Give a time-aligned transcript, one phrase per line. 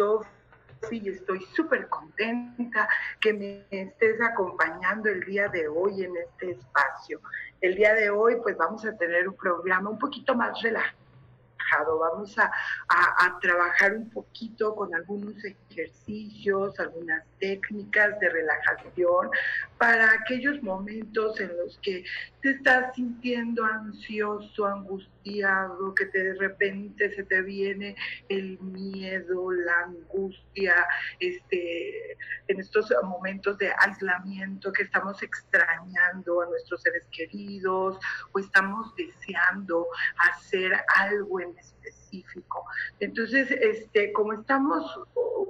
[0.00, 2.88] Sofi estoy súper contenta
[3.20, 7.20] que me estés acompañando el día de hoy en este espacio.
[7.60, 11.00] El día de hoy pues vamos a tener un programa un poquito más relajado
[12.00, 12.50] Vamos a,
[13.40, 19.30] trabajar un poquito con algunos ejercicios, algunas técnicas de relajación
[19.80, 22.04] para aquellos momentos en los que
[22.42, 27.96] te estás sintiendo ansioso, angustiado, que de repente se te viene
[28.28, 30.74] el miedo, la angustia,
[31.18, 32.12] este,
[32.48, 37.98] en estos momentos de aislamiento que estamos extrañando a nuestros seres queridos
[38.32, 39.86] o estamos deseando
[40.18, 41.56] hacer algo en
[42.98, 45.00] Entonces, este, como estamos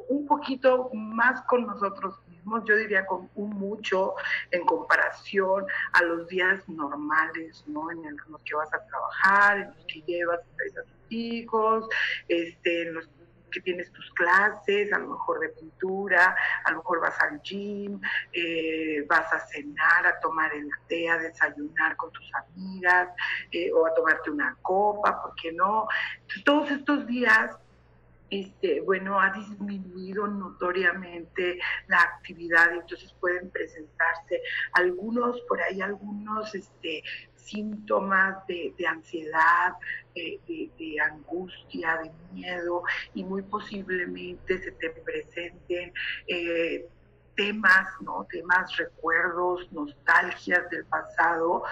[0.08, 4.14] un poquito más con nosotros mismos, yo diría con un mucho
[4.50, 7.90] en comparación a los días normales, ¿no?
[7.90, 11.88] En los que vas a trabajar, en los que llevas a tus hijos,
[12.28, 13.08] este, en los
[13.50, 18.00] que tienes tus clases, a lo mejor de pintura, a lo mejor vas al gym,
[18.32, 23.08] eh, vas a cenar, a tomar el té, a desayunar con tus amigas
[23.50, 25.86] eh, o a tomarte una copa, ¿por qué no?
[26.44, 27.56] todos estos días
[28.30, 31.58] este, bueno, ha disminuido notoriamente
[31.88, 34.40] la actividad, entonces pueden presentarse
[34.72, 37.02] algunos, por ahí algunos este,
[37.44, 39.74] síntomas de, ansiedad,
[40.14, 42.82] de, angustia, de miedo
[43.14, 45.92] y muy posiblemente se te presenten
[46.26, 46.86] eh,
[47.36, 48.26] temas, ¿no?
[48.30, 51.62] Temas, recuerdos, nostalgias del pasado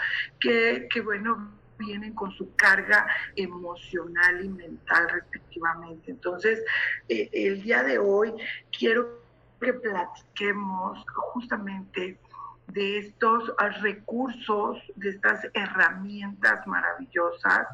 [0.41, 3.06] que, que bueno, vienen con su carga
[3.37, 6.11] emocional y mental respectivamente.
[6.11, 6.65] Entonces,
[7.09, 8.35] eh, el día de hoy
[8.77, 9.21] quiero
[9.61, 12.19] que platiquemos justamente
[12.73, 17.67] de estos recursos, de estas herramientas maravillosas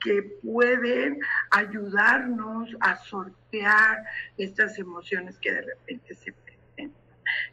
[0.00, 1.18] que pueden
[1.50, 4.04] ayudarnos a sortear
[4.36, 6.32] estas emociones que de repente se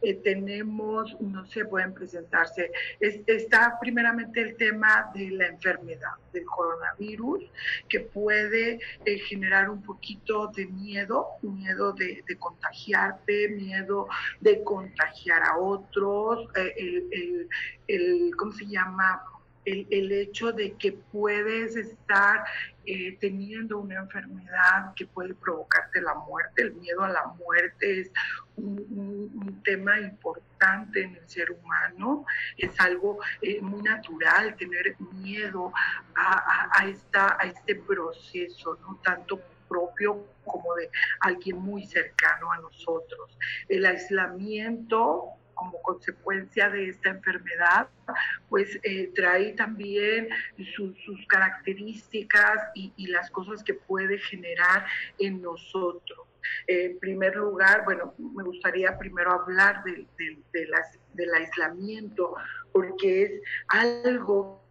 [0.01, 2.71] eh, tenemos, no se pueden presentarse.
[2.99, 7.43] está primeramente el tema de la enfermedad del coronavirus,
[7.87, 14.07] que puede eh, generar un poquito de miedo, miedo de, contagiarte, miedo
[14.41, 17.49] de contagiar a otros, eh, el,
[17.87, 19.21] el, ¿cómo se llama?
[19.65, 22.43] El, hecho de que puedes estar
[22.85, 26.63] eh, teniendo una enfermedad que puede provocarte la muerte.
[26.63, 28.11] El miedo a la muerte es
[28.57, 32.25] un, tema importante en el ser humano,
[32.57, 35.71] es algo eh, muy natural tener miedo
[36.15, 40.89] a, esta, a este proceso, no tanto propio como de
[41.21, 43.37] alguien muy cercano a nosotros.
[43.69, 47.87] El aislamiento como consecuencia de esta enfermedad,
[48.49, 50.29] pues eh, trae también
[50.75, 54.85] sus características y, las cosas que puede generar
[55.19, 56.19] en nosotros.
[56.67, 62.35] en primer lugar, bueno, me gustaría primero hablar del aislamiento,
[62.71, 63.31] porque es
[63.67, 64.62] algo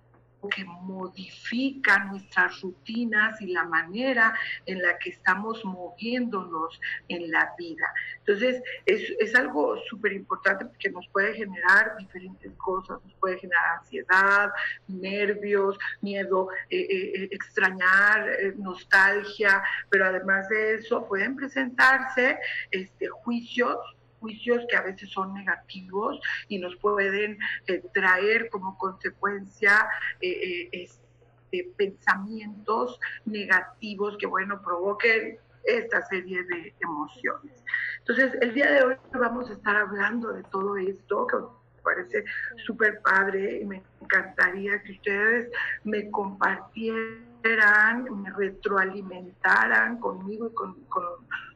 [0.48, 4.34] que modifica nuestras rutinas y la manera
[4.66, 7.92] en la que estamos moviéndonos en la vida.
[8.18, 13.78] Entonces, es, es algo súper importante porque nos puede generar diferentes cosas, nos puede generar
[13.78, 14.50] ansiedad,
[14.88, 22.38] nervios, miedo, eh, eh, eh, extrañar, nostalgia, pero además de eso pueden presentarse
[22.70, 23.78] este, juicios
[24.22, 29.88] juicios que a veces son negativos y nos pueden eh, traer como consecuencia
[30.20, 37.64] eh, eh, este, pensamientos negativos que, bueno, provoquen esta serie de emociones.
[37.98, 42.24] Entonces, el día de hoy vamos a estar hablando de todo esto, que me parece
[42.64, 45.50] súper padre y me encantaría que ustedes
[45.84, 51.04] me compartieran, me retroalimentaran conmigo y con, con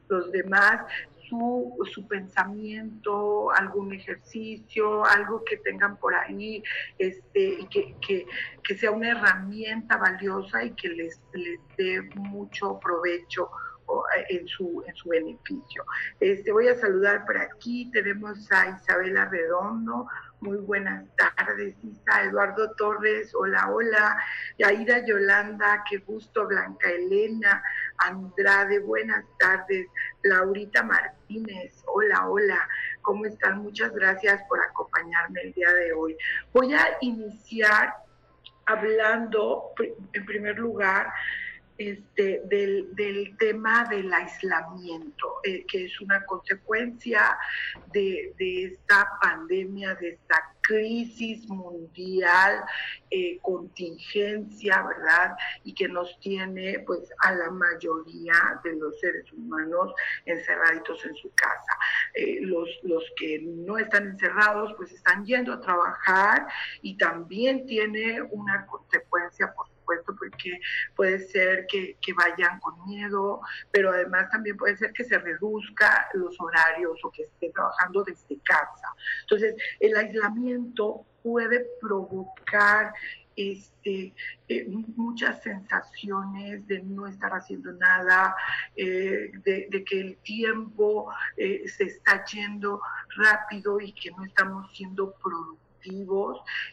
[0.08, 0.82] los demás
[1.28, 6.62] su, su, pensamiento, algún ejercicio, algo que tengan por ahí,
[6.98, 8.26] este, que, que,
[8.62, 13.50] que sea una herramienta valiosa y que les, les dé mucho provecho
[14.28, 15.84] en su, en su beneficio.
[16.20, 20.06] Este, voy a saludar por aquí, tenemos a Isabela Redondo,
[20.40, 24.16] muy buenas tardes, Isa, Eduardo Torres, hola, hola,
[24.58, 27.62] Yaira Yolanda, qué gusto, Blanca Elena,
[27.98, 29.88] Andrade, buenas tardes,
[30.22, 32.68] Laurita Martínez, hola, hola,
[33.02, 33.58] ¿cómo están?
[33.62, 36.16] Muchas gracias por acompañarme el día de hoy.
[36.52, 37.94] Voy a iniciar
[38.66, 39.70] hablando,
[40.12, 41.12] en primer lugar,
[41.78, 47.36] este, del, tema del aislamiento, eh, que es una consecuencia
[47.92, 52.64] de, esta pandemia, de esta crisis mundial,
[53.10, 55.36] eh, contingencia, ¿verdad?
[55.64, 59.92] Y que nos tiene pues a la mayoría de los seres humanos
[60.24, 61.78] encerraditos en su casa.
[62.14, 66.46] Eh, los, los que no están encerrados pues están yendo a trabajar
[66.82, 69.75] y también tiene una consecuencia por
[70.30, 70.60] porque
[70.94, 73.40] puede ser que, vayan con miedo,
[73.70, 78.38] pero además también puede ser que se reduzca los horarios o que estén trabajando desde
[78.42, 78.88] casa.
[79.22, 82.92] Entonces, el aislamiento puede provocar
[83.36, 84.14] este,
[84.48, 88.34] eh, muchas sensaciones de no estar haciendo nada,
[88.76, 92.80] eh, de, que el tiempo eh, se está yendo
[93.16, 95.65] rápido y que no estamos siendo productivos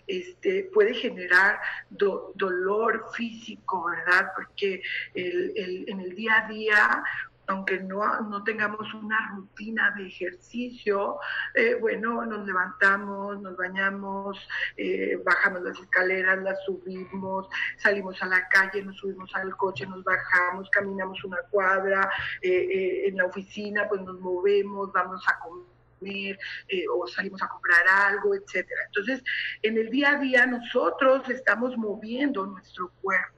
[0.07, 4.31] este, puede generar dolor físico, ¿verdad?
[4.35, 4.81] Porque
[5.13, 7.03] en el día a día
[7.47, 11.17] aunque no, no, tengamos una rutina de ejercicio,
[11.53, 14.37] eh, bueno, nos levantamos, nos bañamos,
[14.77, 20.03] eh, bajamos las escaleras, las subimos, salimos a la calle, nos subimos al coche, nos
[20.03, 22.09] bajamos, caminamos una cuadra,
[22.41, 25.72] eh, en la oficina pues nos movemos, vamos a comer
[26.07, 28.81] eh, o salimos a comprar algo, etcétera.
[28.87, 29.23] Entonces,
[29.61, 33.37] en el día a día nosotros estamos moviendo nuestro cuerpo.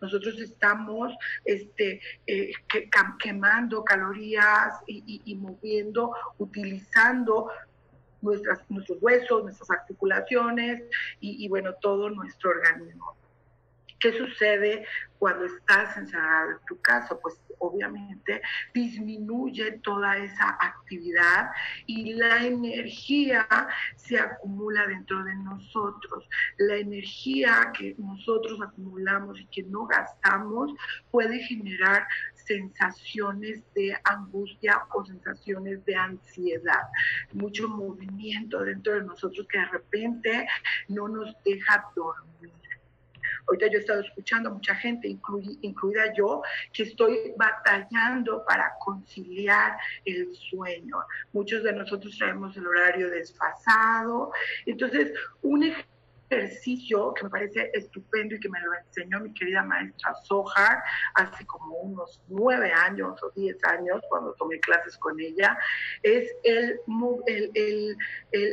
[0.00, 1.14] Nosotros estamos
[1.44, 2.52] este, eh,
[3.18, 7.50] quemando calorías y, moviendo, utilizando
[8.20, 10.82] nuestras, nuestros huesos, nuestras articulaciones
[11.20, 13.16] y, y, bueno, todo nuestro organismo.
[14.02, 14.84] ¿Qué sucede
[15.20, 17.16] cuando estás encerrado en tu casa?
[17.22, 18.42] Pues obviamente
[18.74, 21.50] disminuye toda esa actividad
[21.86, 23.46] y la energía
[23.94, 26.28] se acumula dentro de nosotros.
[26.58, 30.72] La energía que nosotros acumulamos y que no gastamos
[31.12, 32.04] puede generar
[32.34, 36.88] sensaciones de angustia o sensaciones de ansiedad,
[37.34, 40.48] mucho movimiento dentro de nosotros que de repente
[40.88, 42.61] no nos deja dormir.
[43.48, 46.42] Ahorita yo he estado escuchando a mucha gente, incluida yo,
[46.72, 50.96] que estoy batallando para conciliar el sueño.
[51.32, 54.32] Muchos de nosotros traemos el horario desfasado.
[54.66, 55.12] Entonces,
[55.42, 55.64] un
[56.32, 60.82] ejercicio que me parece estupendo y que me lo enseñó mi querida maestra Sohar
[61.14, 65.58] hace como unos nueve años o diez años cuando tomé clases con ella,
[66.02, 66.80] es el,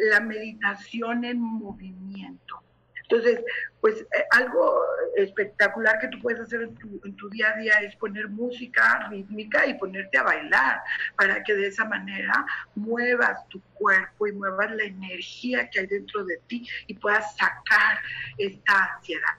[0.10, 2.62] la meditación en movimiento.
[3.10, 3.44] Entonces,
[3.82, 4.84] pues eh, algo
[5.16, 9.74] espectacular que tú puedes hacer en tu, día a día es poner música rítmica y
[9.80, 10.82] ponerte a bailar
[11.18, 12.46] para que de esa manera
[12.76, 18.00] muevas tu cuerpo y muevas la energía que hay dentro de ti y puedas sacar
[18.38, 19.36] esta ansiedad.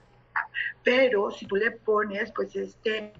[0.83, 3.13] Pero si tú le pones pues este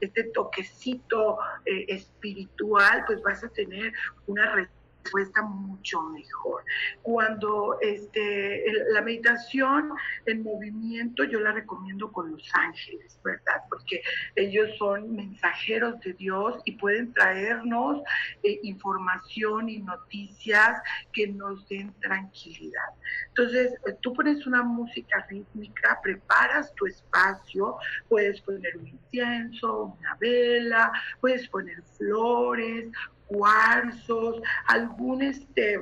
[0.00, 3.92] este toquecito eh, espiritual, pues vas a tener
[4.28, 4.75] una respuesta
[5.06, 6.64] respuesta mucho mejor.
[7.02, 9.92] Cuando este, la meditación
[10.26, 13.62] en movimiento yo la recomiendo con los ángeles, ¿verdad?
[13.68, 14.02] Porque
[14.34, 18.02] ellos son mensajeros de Dios y pueden traernos
[18.42, 20.82] eh, información y noticias
[21.12, 22.90] que nos den tranquilidad.
[23.28, 27.76] Entonces, tú pones una música rítmica, preparas tu espacio,
[28.08, 32.90] puedes poner un incienso, una vela, puedes poner flores,
[33.26, 35.80] cuarzos, algún este,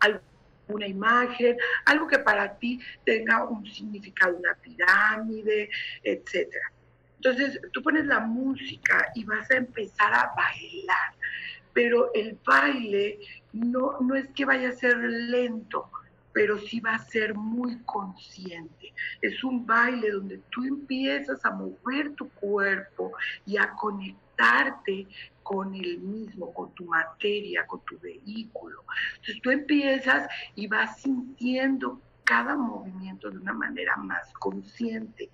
[0.00, 5.70] alguna imagen, algo que para ti tenga un significado, una pirámide,
[6.02, 6.72] etcétera.
[7.16, 11.14] Entonces, tú pones la música y vas a empezar a bailar,
[11.72, 13.18] pero el baile
[13.52, 15.90] no, no es que vaya a ser lento,
[16.32, 18.92] pero sí va a ser muy consciente.
[19.22, 23.12] Es un baile donde tú empiezas a mover tu cuerpo
[23.46, 25.06] y a conectarte
[25.46, 28.82] con el mismo, con tu materia, con tu vehículo.
[29.16, 35.30] Entonces tú empiezas y vas sintiendo cada movimiento de una manera más consciente.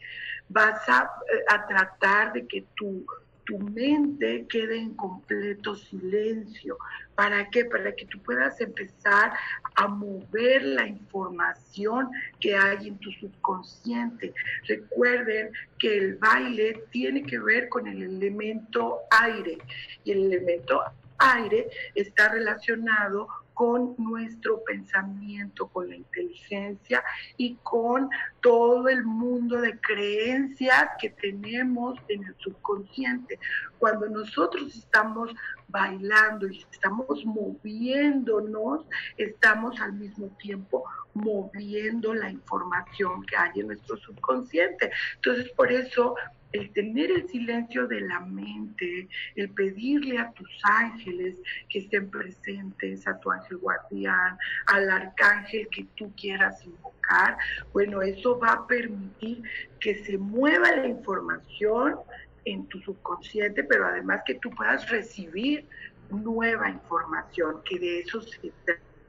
[0.50, 3.06] Vas a, eh, tratar de que tu,
[3.44, 6.78] tu mente quede en completo silencio.
[7.14, 7.64] ¿Para qué?
[7.64, 9.32] Para que tú puedas empezar
[9.74, 14.32] a mover la información que hay en tu subconsciente.
[14.66, 19.58] Recuerden que el baile tiene que ver con el elemento aire
[20.04, 20.82] y el elemento
[21.18, 27.02] aire está relacionado con nuestro pensamiento, con la inteligencia
[27.36, 28.08] y con
[28.40, 33.38] todo el mundo de creencias que tenemos en el subconsciente.
[33.78, 35.30] Cuando nosotros estamos
[35.68, 43.96] bailando y estamos moviéndonos, estamos al mismo tiempo moviendo la información que hay en nuestro
[43.98, 44.90] subconsciente.
[45.16, 46.14] Entonces, por eso
[46.52, 51.36] el tener el silencio de la mente, el pedirle a tus ángeles
[51.68, 57.36] que estén presentes, a tu ángel guardián, al arcángel que tú quieras invocar,
[57.72, 59.42] bueno, eso va a permitir
[59.80, 61.96] que se mueva la información
[62.44, 65.66] en tu subconsciente, pero además que tú puedas recibir
[66.10, 68.52] nueva información, que de eso se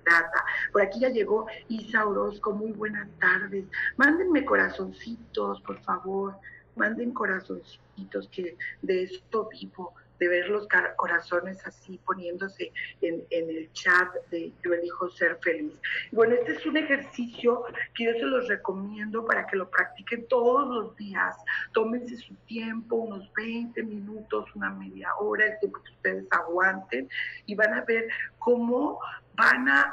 [0.04, 0.46] trata.
[0.72, 3.66] Por aquí ya llegó Isa Orozco, muy buenas tardes.
[3.98, 6.36] Mándenme corazoncitos, por favor
[6.75, 14.13] manden corazoncitos que de esto vivo, de ver los corazones así poniéndose en, el chat
[14.32, 15.74] de Yo elijo ser feliz.
[16.12, 17.63] Bueno, este es un ejercicio
[17.94, 21.36] que yo se los recomiendo para que lo practiquen todos los días.
[21.74, 27.10] Tómense su tiempo, unos 20 minutos, una media hora, el tiempo que ustedes aguanten
[27.46, 28.08] y van a ver
[28.39, 29.00] cómo
[29.36, 29.92] van a,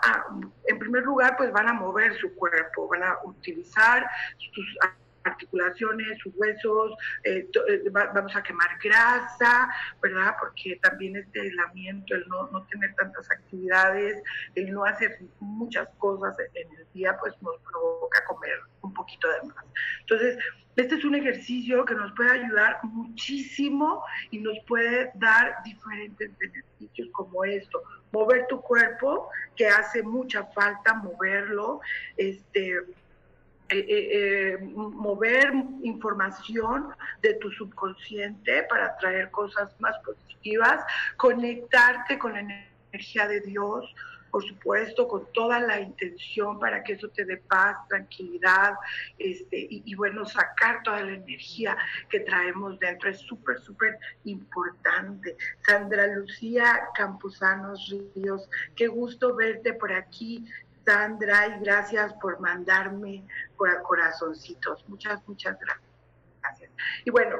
[0.67, 4.07] en primer lugar, pues van a mover su cuerpo, van a utilizar
[4.37, 4.79] sus
[5.25, 6.93] articulaciones, sus huesos,
[7.25, 9.71] eh, eh, vamos a quemar grasa,
[10.03, 10.35] ¿verdad?
[10.39, 14.23] Porque también este aislamiento, el no, no, tener tantas actividades,
[14.55, 19.49] el no hacer muchas cosas en el día, pues nos provoca comer un poquito de
[19.49, 19.65] más.
[20.01, 20.39] Entonces,
[20.77, 27.09] este es un ejercicio que nos puede ayudar muchísimo y nos puede dar diferentes beneficios
[27.13, 27.83] como esto.
[28.13, 31.81] Mover tu cuerpo, que hace mucha falta moverlo,
[32.17, 32.77] este,
[33.71, 36.89] eh, eh, eh, mover información
[37.23, 40.85] de tu subconsciente para traer cosas más positivas,
[41.17, 43.95] conectarte con la energía de Dios,
[44.31, 48.75] por supuesto, con toda la intención para que eso te dé paz, tranquilidad,
[49.19, 51.77] este, y, bueno, sacar toda la energía
[52.09, 55.37] que traemos dentro es súper, súper importante.
[55.67, 60.45] Sandra Lucía Camposanos Ríos, qué gusto verte por aquí.
[60.91, 63.25] Sandra, y gracias por mandarme
[63.57, 64.85] corazoncitos.
[64.89, 66.71] Muchas, muchas gracias.
[67.05, 67.37] Y bueno,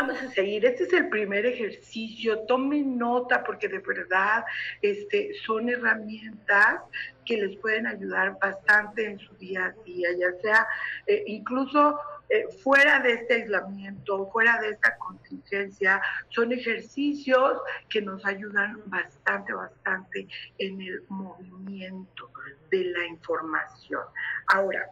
[0.00, 0.64] vamos a seguir.
[0.64, 2.46] Este es el primer ejercicio.
[2.46, 4.46] Tomen nota porque de verdad
[4.80, 6.84] este, son herramientas
[7.26, 10.66] que les pueden ayudar bastante en su día a día, ya sea
[11.06, 18.24] eh, incluso eh, fuera de este aislamiento, fuera de esta contingencia, son ejercicios que nos
[18.26, 20.26] ayudan bastante, bastante
[20.58, 22.30] en el movimiento
[22.70, 24.02] de la información.
[24.48, 24.90] Ahora,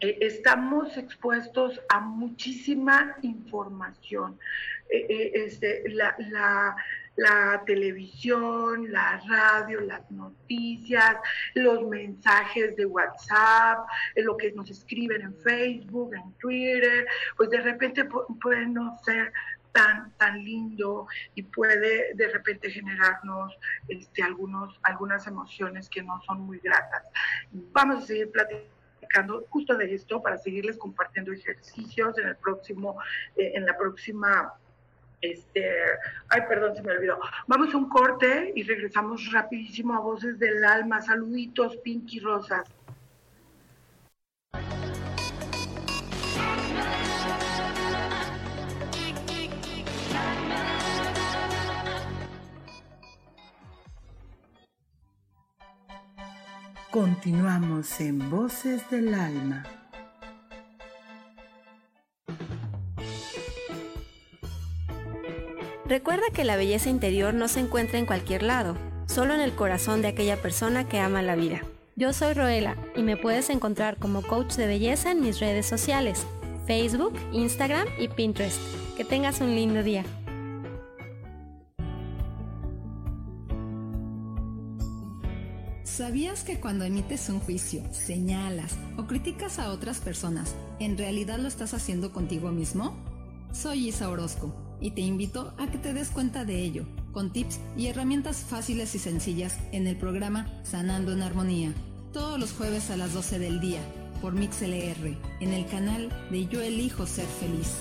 [0.00, 4.38] eh, estamos expuestos a muchísima información.
[4.88, 6.76] Eh, este, la,
[7.66, 11.16] televisión, la radio, las noticias,
[11.54, 17.06] los mensajes de WhatsApp, eh, lo que nos escriben en Facebook, en Twitter,
[17.36, 18.06] pues de repente
[18.40, 19.32] puede no ser
[19.72, 23.54] tan, tan lindo y puede de repente generarnos
[23.88, 27.04] este, algunos, algunas emociones que no son muy gratas.
[27.52, 32.98] Vamos a seguir platicando justo de esto para seguirles compartiendo ejercicios en el próximo,
[33.36, 34.54] eh, en la próxima
[35.20, 35.64] este,
[36.28, 37.18] ay, perdón, se me olvidó.
[37.46, 41.00] Vamos a un corte y regresamos rapidísimo a Voces del Alma.
[41.00, 42.68] Saluditos, Pinky Rosas.
[56.90, 59.75] Continuamos en Voces del Alma.
[65.88, 68.76] Recuerda que la belleza interior no se encuentra en cualquier lado,
[69.06, 71.62] solo en el corazón de aquella persona que ama la vida.
[71.94, 76.26] Yo soy Roela y me puedes encontrar como coach de belleza en mis redes sociales,
[76.66, 78.58] Facebook, Instagram y Pinterest.
[78.96, 80.04] Que tengas un lindo día.
[85.84, 91.46] ¿Sabías que cuando emites un juicio, señalas o criticas a otras personas, en realidad lo
[91.46, 92.96] estás haciendo contigo mismo?
[93.52, 97.60] Soy Isa Orozco y te invito a que te des cuenta de ello con tips
[97.76, 101.72] y herramientas fáciles y sencillas en el programa Sanando en Armonía,
[102.12, 103.80] todos los jueves a las 12 del día
[104.20, 107.78] por MixLR en el canal de Yo elijo ser feliz.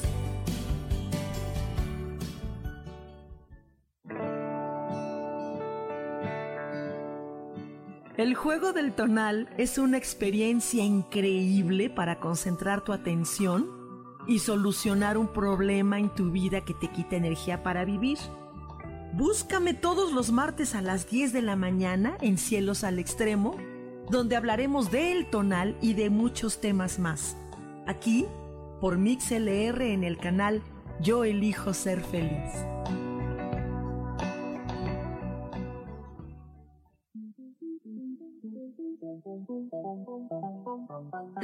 [8.17, 13.84] El juego del tonal es una experiencia increíble para concentrar tu atención
[14.27, 18.17] y solucionar un problema en tu vida que te quita energía para vivir.
[19.13, 23.55] Búscame todos los martes a las 10 de la mañana en Cielos al Extremo,
[24.09, 27.37] donde hablaremos del tonal y de muchos temas más.
[27.87, 28.25] Aquí,
[28.81, 30.61] por MixLR en el canal
[31.01, 32.51] Yo elijo ser feliz.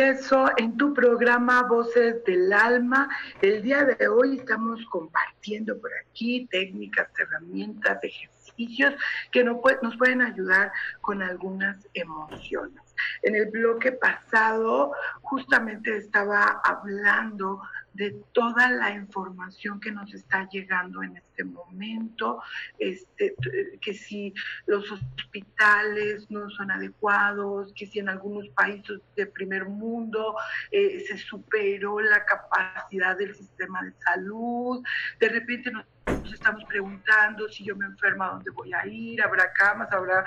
[0.00, 3.06] Regreso en tu programa Voces del Alma.
[3.42, 8.94] El día de hoy estamos compartiendo por aquí técnicas, herramientas, ejercicios
[9.30, 9.60] que nos,
[9.98, 12.82] pueden ayudar con algunas emociones.
[13.22, 17.60] En el bloque pasado justamente estaba hablando
[17.94, 22.42] de toda la información que nos está llegando en este momento,
[22.78, 23.34] este,
[23.80, 24.32] que si
[24.66, 30.36] los hospitales no son adecuados, que si en algunos países de primer mundo
[30.70, 34.82] eh, se superó la capacidad del sistema de salud,
[35.18, 35.84] de repente nos
[36.34, 39.22] estamos preguntando si yo me enfermo, ¿a dónde voy a ir?
[39.22, 39.92] ¿Habrá camas?
[39.92, 40.24] ¿Habrá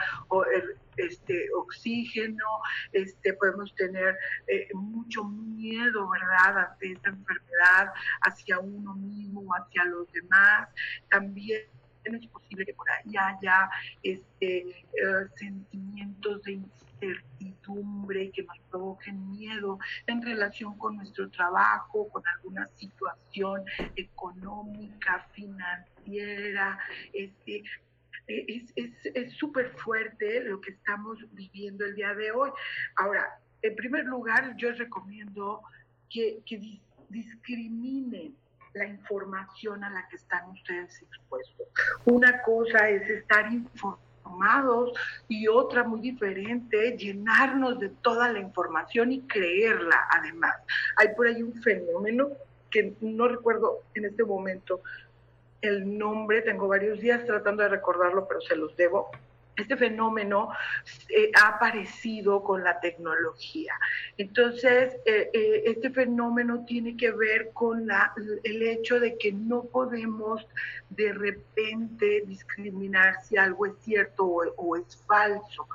[0.98, 2.46] este, oxígeno?
[2.92, 4.18] Este, podemos tener
[4.48, 10.70] eh, mucho miedo, ¿verdad?, ante esta enfermedad, hacia uno mismo, hacia los demás.
[11.10, 11.64] También
[12.04, 13.70] es posible que por ahí haya
[14.02, 16.54] este, eh, sentimientos de
[17.04, 23.64] incertidumbre que nos provoquen miedo en relación con nuestro trabajo, con alguna situación
[23.96, 26.80] económica, financiera.
[27.12, 27.64] Este,
[28.28, 32.52] es súper fuerte lo que estamos viviendo el día de hoy.
[32.96, 35.62] Ahora, en primer lugar, yo recomiendo
[36.10, 38.36] que, que discriminen
[38.74, 41.68] la información a la que están ustedes expuestos.
[42.06, 44.13] Una cosa es estar informados
[45.28, 50.56] y otra muy diferente, llenarnos de toda la información y creerla además.
[50.98, 52.30] Hay por ahí un fenómeno
[52.70, 54.82] que no recuerdo en este momento
[55.62, 59.12] el nombre, tengo varios días tratando de recordarlo, pero se los debo,
[59.56, 60.50] este fenómeno
[61.10, 63.74] eh, ha aparecido con la tecnología.
[64.18, 68.14] Entonces, eh, eh, este fenómeno tiene que ver con la,
[68.44, 70.46] el hecho de que no podemos
[70.90, 75.68] de repente discriminar si algo es cierto o, es falso.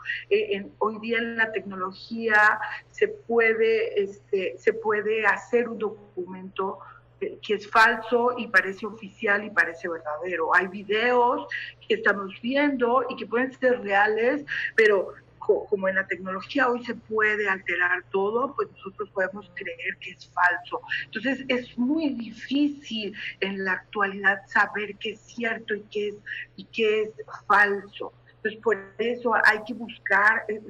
[0.78, 2.60] hoy día en la tecnología
[2.90, 6.78] se puede, este, se puede hacer un documento
[7.18, 10.54] que es falso y parece oficial y parece verdadero.
[10.54, 11.46] Hay videos
[11.86, 16.94] que estamos viendo y que pueden ser reales, pero como en la tecnología hoy se
[16.94, 20.80] puede alterar todo, pues nosotros podemos creer que es falso.
[21.06, 26.14] Entonces es muy difícil en la actualidad saber qué es cierto y qué es,
[26.56, 27.10] y qué es
[27.46, 28.12] falso.
[28.36, 30.60] Entonces, por eso hay que buscar eh,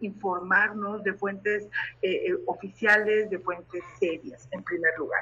[0.00, 1.64] informarnos de fuentes
[2.00, 5.20] eh, eh, oficiales, de fuentes serias, en primer lugar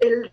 [0.00, 0.32] el,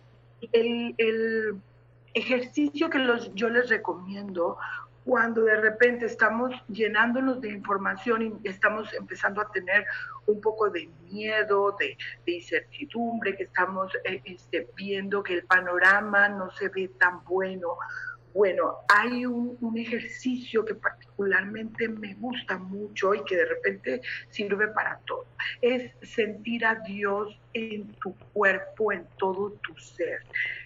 [2.14, 4.58] ejercicio que los, yo les recomiendo
[5.06, 9.86] cuando de repente estamos llenándonos de información y estamos empezando a tener
[10.28, 16.52] un poco de miedo, de, incertidumbre, que estamos eh, este, viendo que el panorama no
[16.52, 17.78] se ve tan bueno.
[18.34, 25.00] Bueno, hay un, ejercicio que particularmente me gusta mucho y que de repente sirve para
[25.06, 25.26] todo.
[25.62, 30.22] Es sentir a Dios en tu cuerpo, en todo tu ser.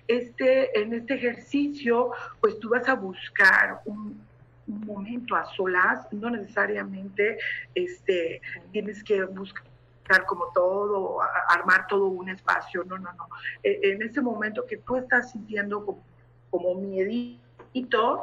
[0.07, 4.21] Este, en este ejercicio, pues tú vas a buscar un,
[4.65, 7.37] momento a solas, no necesariamente
[7.75, 13.27] este, tienes que buscar como todo, armar todo un espacio, no, no, no.
[13.61, 16.03] E, en ese momento que tú estás sintiendo como,
[16.49, 16.75] como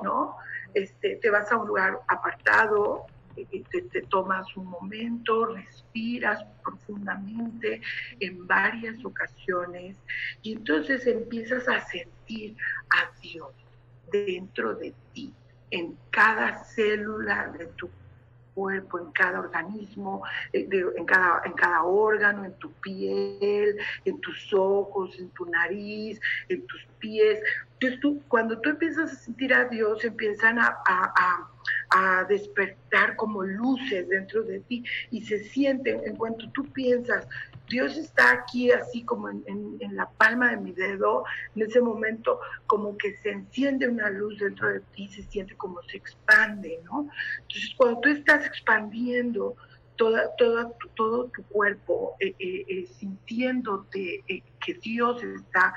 [0.03, 0.37] ¿no?
[0.75, 7.81] Este, te vas a un lugar apartado, te, tomas un momento, respiras profundamente
[8.21, 9.97] en varias ocasiones
[10.43, 12.57] y entonces empiezas a sentir
[12.91, 13.53] a Dios
[14.13, 15.33] dentro de ti,
[15.71, 17.89] en cada célula de tu
[18.61, 24.53] cuerpo, en cada organismo, eh, en, cada, en cada órgano, en tu piel, en tus
[24.53, 27.41] ojos, en tu nariz, en tus pies.
[27.73, 31.51] Entonces tú, cuando tú empiezas a sentir a Dios, empiezan a, a, a
[32.29, 37.27] despertar como luces dentro de ti y se sienten, en cuanto tú piensas,
[37.69, 41.25] Dios está aquí así como en, la palma de mi dedo,
[41.55, 45.81] en ese momento como que se enciende una luz dentro de ti, se siente como
[45.83, 47.09] se expande, ¿no?
[47.43, 49.57] Entonces cuando tú estás expandiendo
[49.97, 55.75] toda, toda, todo tu cuerpo, eh, eh, eh, sintiéndote que Dios está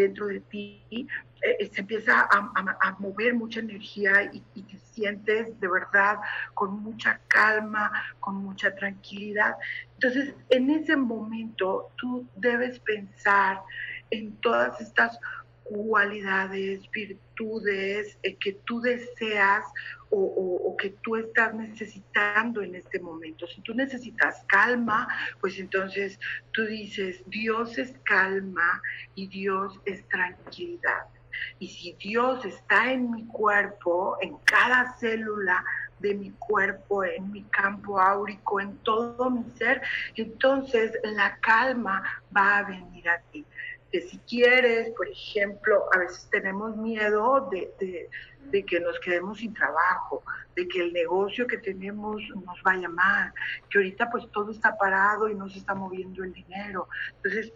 [0.00, 1.06] dentro de ti,
[1.40, 6.18] se empieza a, mover mucha energía y, y, te sientes de verdad
[6.54, 9.54] con mucha calma, con mucha tranquilidad.
[9.94, 13.62] Entonces, en ese momento tú debes pensar
[14.10, 15.18] en todas estas
[15.68, 19.64] cualidades, virtudes eh, que tú deseas
[20.10, 23.46] o, que tú estás necesitando en este momento.
[23.48, 25.08] Si tú necesitas calma,
[25.40, 26.20] pues entonces
[26.52, 28.80] tú dices, Dios es calma
[29.16, 31.06] y Dios es tranquilidad.
[31.58, 35.64] Y si Dios está en mi cuerpo, en cada célula
[35.98, 39.82] de mi cuerpo, en mi campo áurico, en todo mi ser,
[40.14, 42.02] entonces la calma
[42.36, 43.44] va a venir a ti.
[43.90, 48.10] Que si quieres, por ejemplo, a veces tenemos miedo de, de,
[48.50, 50.22] que nos quedemos sin trabajo,
[50.56, 53.32] de que el negocio que tenemos nos vaya mal,
[53.70, 56.88] que ahorita pues todo está parado y no se está moviendo el dinero.
[57.16, 57.52] Entonces,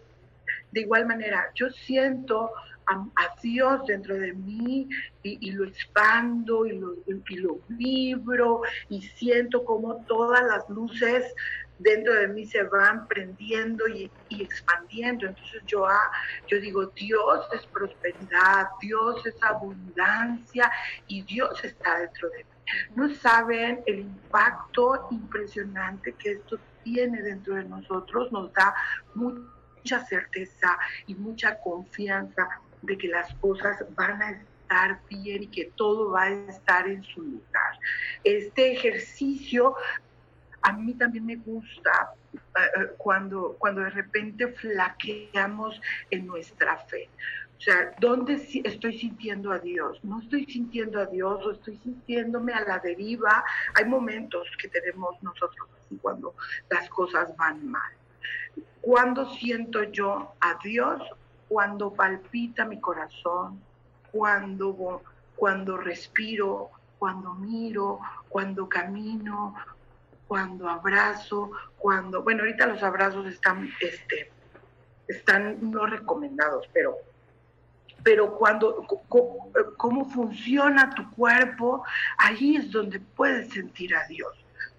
[0.71, 2.51] de igual manera, yo siento
[2.87, 3.05] a,
[3.41, 4.87] Dios dentro de mí
[5.21, 11.33] y, lo expando y lo, y lo vibro y siento como todas las luces
[11.79, 15.27] dentro de mí se van prendiendo y, expandiendo.
[15.27, 16.11] Entonces yo, ah,
[16.47, 20.71] yo digo, Dios es prosperidad, Dios es abundancia
[21.07, 22.49] y Dios está dentro de mí.
[22.95, 28.73] No saben el impacto impresionante que esto tiene dentro de nosotros, nos da
[29.13, 32.47] mucha certeza y mucha confianza
[32.81, 37.03] de que las cosas van a estar bien y que todo va a estar en
[37.03, 37.79] su lugar.
[38.23, 39.75] Este ejercicio
[40.63, 47.09] a mí también me gusta eh, eh, cuando, cuando de repente flaqueamos en nuestra fe.
[47.57, 48.33] O sea, ¿dónde
[48.65, 50.03] estoy sintiendo a Dios?
[50.03, 53.43] No estoy sintiendo a Dios o estoy sintiéndome a la deriva.
[53.75, 56.33] Hay momentos que tenemos nosotros así cuando
[56.69, 57.93] las cosas van mal.
[58.81, 61.01] ¿Cuándo siento yo a Dios
[61.47, 63.61] cuando palpita mi corazón,
[64.11, 65.01] cuando,
[65.35, 69.55] cuando respiro, cuando miro, cuando camino,
[70.33, 74.31] cuando abrazo, cuando, bueno, ahorita los abrazos están, este,
[75.07, 76.95] están no recomendados, pero,
[78.01, 78.83] pero cuando,
[79.77, 81.83] cómo funciona tu cuerpo,
[82.17, 84.33] ahí es donde puedes sentir a Dios,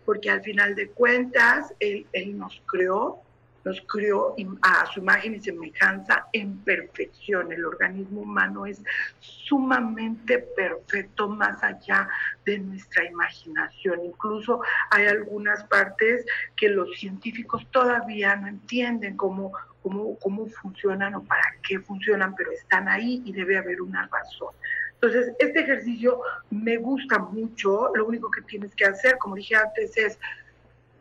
[0.04, 3.22] porque al final de cuentas, Él, él nos creó
[3.64, 7.50] nos crió a su imagen y semejanza en perfección.
[7.50, 8.82] El organismo humano es
[9.20, 12.08] sumamente perfecto más allá
[12.44, 14.04] de nuestra imaginación.
[14.04, 16.24] Incluso hay algunas partes
[16.56, 22.52] que los científicos todavía no entienden cómo, cómo, cómo funcionan o para qué funcionan, pero
[22.52, 24.54] están ahí y debe haber una razón.
[24.94, 27.90] Entonces, este ejercicio me gusta mucho.
[27.94, 30.18] Lo único que tienes que hacer, como dije antes, es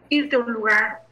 [0.10, 1.04] irte a un lugar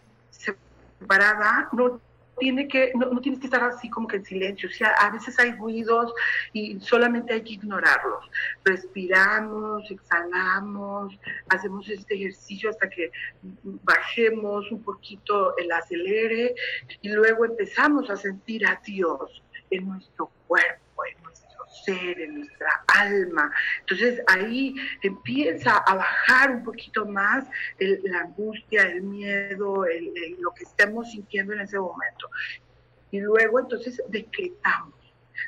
[1.07, 1.99] parada, no
[2.41, 5.37] tiene que, no, tienes que estar así como que en silencio, o sea, a veces
[5.37, 6.11] hay ruidos
[6.53, 8.29] y solamente hay que ignorarlos.
[8.65, 13.11] Respiramos, exhalamos, hacemos este ejercicio hasta que
[13.83, 16.55] bajemos un poquito el acelere
[17.01, 20.90] y luego empezamos a sentir a Dios en nuestro cuerpo
[21.71, 23.51] ser, en nuestra alma.
[23.81, 27.45] Entonces ahí empieza a bajar un poquito más
[27.79, 29.86] la angustia, el miedo,
[30.39, 32.29] lo que estemos sintiendo en ese momento.
[33.12, 34.95] Y luego entonces decretamos,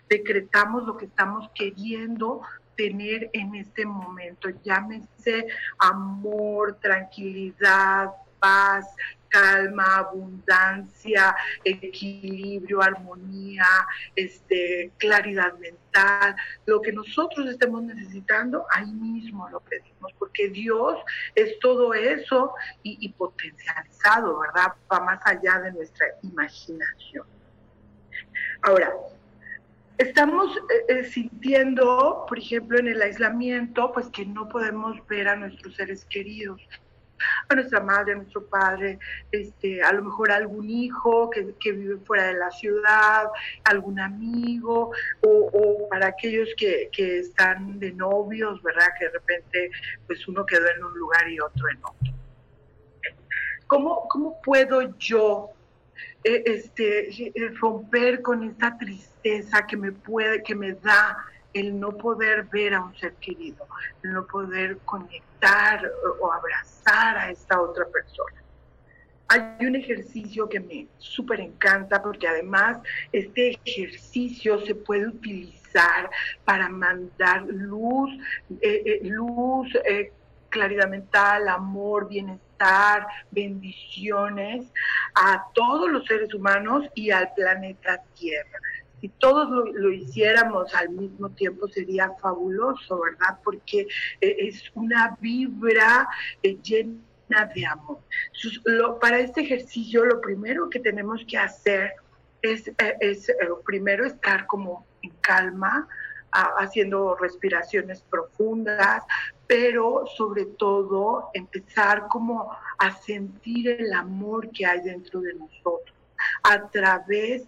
[0.10, 2.42] decretamos lo que estamos queriendo
[2.76, 4.50] tener en este momento.
[4.64, 8.12] Llámese amor, tranquilidad,
[8.44, 8.86] paz,
[9.30, 13.66] calma, abundancia, equilibrio, armonía,
[14.18, 21.00] este, claridad mental, lo que nosotros estemos necesitando, ahí mismo lo pedimos, porque Dios
[21.36, 22.54] es todo eso
[22.84, 24.74] y, potencializado, ¿verdad?
[24.92, 27.26] Va más allá de nuestra imaginación.
[28.62, 28.94] Ahora,
[29.98, 35.36] estamos eh, eh, sintiendo, por ejemplo, en el aislamiento, pues que no podemos ver a
[35.36, 36.62] nuestros seres queridos.
[37.50, 39.00] A nuestra madre, a nuestro padre,
[39.32, 43.28] este, a lo mejor algún hijo que, que vive fuera de la ciudad,
[43.64, 48.88] algún amigo, o, para aquellos que, que, están de novios, ¿verdad?
[49.00, 49.72] Que de repente
[50.08, 52.14] pues uno quedó en un lugar y otro en otro.
[53.68, 55.50] ¿Cómo, cómo puedo yo
[56.24, 57.10] eh, este,
[57.60, 61.18] romper con esta tristeza que me puede, que me da
[61.54, 63.68] el no poder ver a un ser querido,
[64.04, 68.42] el no poder conectar o abrazar a esta otra persona.
[69.28, 72.80] Hay un ejercicio que me súper encanta porque además
[73.12, 76.10] este ejercicio se puede utilizar
[76.46, 78.12] para mandar luz,
[78.62, 79.70] eh, luz,
[80.54, 84.66] claridad mental, amor, bienestar, bendiciones
[85.16, 88.60] a todos los seres humanos y al planeta Tierra.
[89.04, 93.38] Si todos lo, hiciéramos al mismo tiempo sería fabuloso, ¿verdad?
[93.44, 93.82] Porque
[94.22, 96.08] eh, es una vibra
[96.42, 98.00] eh, llena de amor.
[99.02, 101.92] para este ejercicio lo primero que tenemos que hacer
[102.42, 103.30] es, eh, es
[103.66, 105.86] primero estar como en calma,
[106.32, 109.04] haciendo respiraciones profundas,
[109.48, 115.94] pero sobre todo empezar como a sentir el amor que hay dentro de nosotros
[116.44, 117.44] a través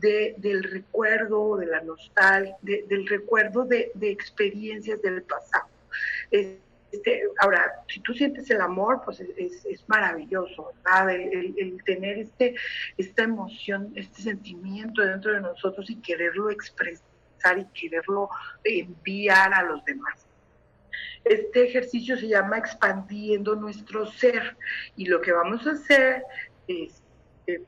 [0.00, 5.68] del recuerdo, de la nostalgia, del recuerdo de, experiencias del pasado.
[6.30, 11.10] Este, ahora, si tú sientes el amor, pues es, maravilloso, ¿verdad?
[11.10, 12.54] El, tener este,
[12.96, 18.28] esta emoción, este sentimiento dentro de nosotros y quererlo expresar y quererlo
[18.64, 20.26] enviar a los demás.
[21.24, 24.56] Este ejercicio se llama expandiendo nuestro ser
[24.96, 26.24] y lo que vamos a hacer
[26.66, 26.99] es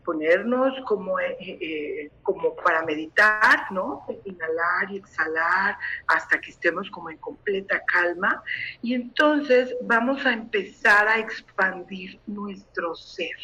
[0.04, 4.06] ponernos como, eh, eh, como para meditar, ¿no?
[4.24, 8.42] Inhalar y exhalar hasta que estemos como en completa calma
[8.80, 13.36] y entonces vamos a empezar a expandir nuestro ser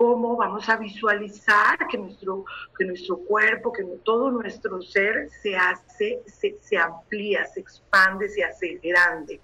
[0.00, 2.46] cómo vamos a visualizar que nuestro,
[2.78, 8.42] que nuestro cuerpo, que todo nuestro ser se hace, se, se amplía, se expande, se
[8.42, 9.42] hace grande.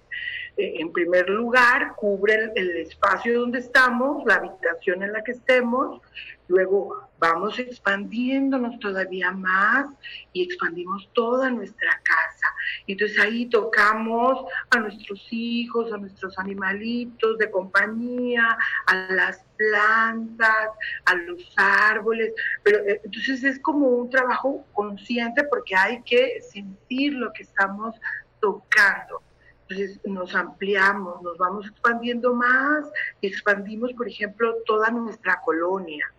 [0.57, 6.01] Eh, en primer lugar, cubre el, espacio donde estamos, la habitación en la que estemos,
[6.47, 9.87] luego vamos expandiéndonos todavía más
[10.33, 12.47] y expandimos toda nuestra casa.
[12.87, 20.69] Entonces ahí tocamos a nuestros hijos, a nuestros animalitos de compañía, a las plantas,
[21.05, 27.13] a los árboles, pero eh, entonces es como un trabajo consciente porque hay que sentir
[27.13, 27.95] lo que estamos
[28.39, 29.26] tocando.
[29.69, 32.89] Entonces nos ampliamos, nos vamos expandiendo más
[33.21, 36.11] expandimos, por ejemplo, toda nuestra colonia,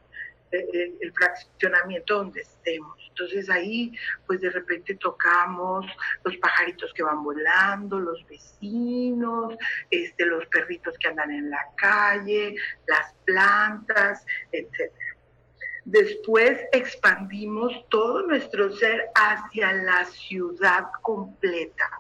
[0.51, 2.97] el, fraccionamiento donde estemos.
[3.09, 3.93] Entonces ahí,
[4.27, 5.87] pues de repente tocamos
[6.25, 9.57] los pajaritos que van volando, los vecinos,
[9.91, 12.55] este, los perritos que andan en la calle,
[12.87, 14.93] las plantas, etc.
[15.85, 21.98] Después expandimos todo nuestro ser hacia la ciudad completa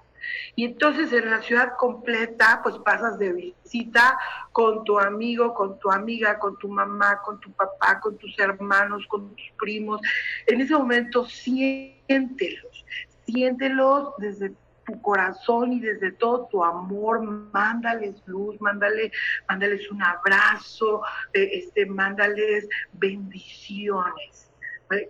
[0.54, 4.18] y entonces en la ciudad completa, pues pasas de visita
[4.52, 9.06] con tu amigo, con tu amiga, con tu mamá, con tu papá, con tus hermanos,
[9.08, 10.00] con tus primos.
[10.46, 12.84] En ese momento siéntelos,
[13.26, 14.54] siéntelos desde
[14.88, 17.20] tu corazón y desde todo tu amor,
[17.52, 19.12] mándales luz, mándale,
[19.48, 21.02] mándales un abrazo,
[21.34, 24.50] eh, este, mándales bendiciones,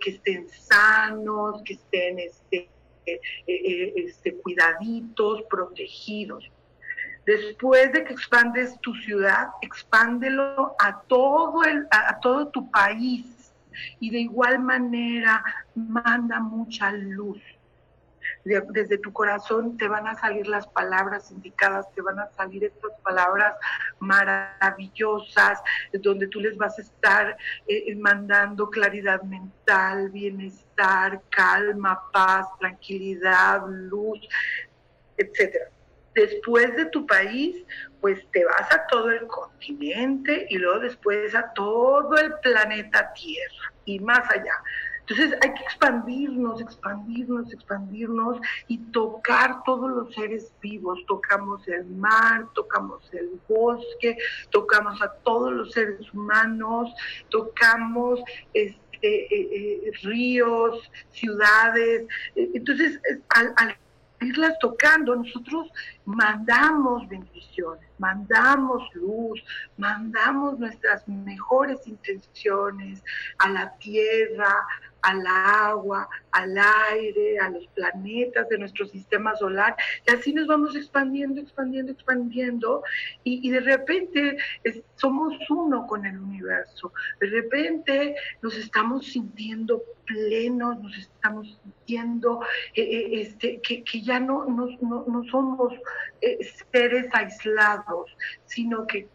[0.01, 2.69] que estén sanos, que estén este,
[3.13, 6.49] eh, eh, este, cuidaditos, protegidos.
[7.25, 13.53] Después de que expandes tu ciudad, expándelo a todo, el, a todo tu país
[13.99, 15.43] y de igual manera
[15.75, 17.39] manda mucha luz
[18.43, 22.91] desde tu corazón te van a salir las palabras indicadas, te van a salir estas
[23.03, 23.55] palabras
[23.99, 25.61] maravillosas,
[25.93, 33.61] donde tú les vas a estar eh, eh, mandando claridad mental, bienestar, calma, paz, tranquilidad,
[33.67, 34.19] luz,
[35.17, 35.69] etcétera.
[36.15, 37.63] Después de tu país,
[38.01, 43.73] pues te vas a todo el continente y luego después a todo el planeta Tierra
[43.85, 44.53] y más allá.
[45.09, 50.99] Entonces hay que expandirnos, expandirnos, expandirnos y tocar todos los seres vivos.
[51.07, 54.17] Tocamos el mar, tocamos el bosque,
[54.51, 56.93] tocamos a todos los seres humanos,
[57.29, 58.19] tocamos
[58.53, 62.07] este, eh, eh, ríos, ciudades.
[62.35, 63.75] Entonces, al, al
[64.21, 65.71] irlas tocando, nosotros
[66.05, 69.41] mandamos bendiciones, mandamos luz,
[69.77, 73.03] mandamos nuestras mejores intenciones
[73.37, 74.67] a la tierra,
[75.01, 76.55] al agua, al
[76.91, 79.75] aire, a los planetas de nuestro sistema solar,
[80.07, 82.83] y así nos vamos expandiendo, expandiendo, expandiendo,
[83.23, 84.37] y, de repente
[84.95, 92.41] somos uno con el universo, de repente nos estamos sintiendo plenos, nos estamos sintiendo
[92.73, 95.73] eh, eh, este, que, ya no, no, somos
[96.21, 96.39] eh,
[96.71, 99.07] seres aislados, sino que,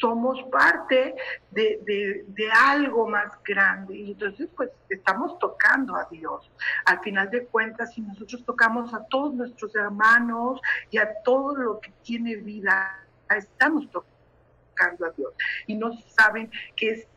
[0.00, 1.14] somos parte
[1.50, 3.96] de, de, algo más grande.
[3.96, 6.50] Y entonces, pues, estamos tocando a Dios.
[6.84, 11.80] Al final de cuentas, si nosotros tocamos a todos nuestros hermanos y a todo lo
[11.80, 15.32] que tiene vida, estamos tocando a Dios.
[15.66, 17.08] Y no saben que es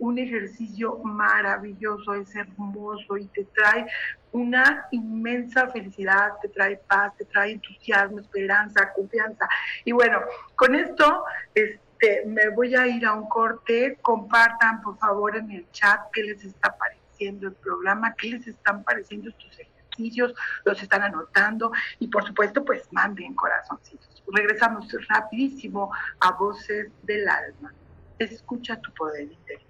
[0.00, 3.86] un ejercicio maravilloso, es hermoso y te trae
[4.32, 9.48] una inmensa felicidad, te trae paz, te trae entusiasmo, esperanza, confianza.
[9.84, 10.20] Y bueno,
[10.56, 13.98] con esto este, me voy a ir a un corte.
[14.02, 18.84] Compartan por favor en el chat qué les está pareciendo el programa, qué les están
[18.84, 20.34] pareciendo estos ejercicios,
[20.64, 24.22] los están anotando y por supuesto pues manden corazoncitos.
[24.32, 27.72] Regresamos rapidísimo a Voces del Alma.
[28.18, 29.68] Escucha tu poder interior.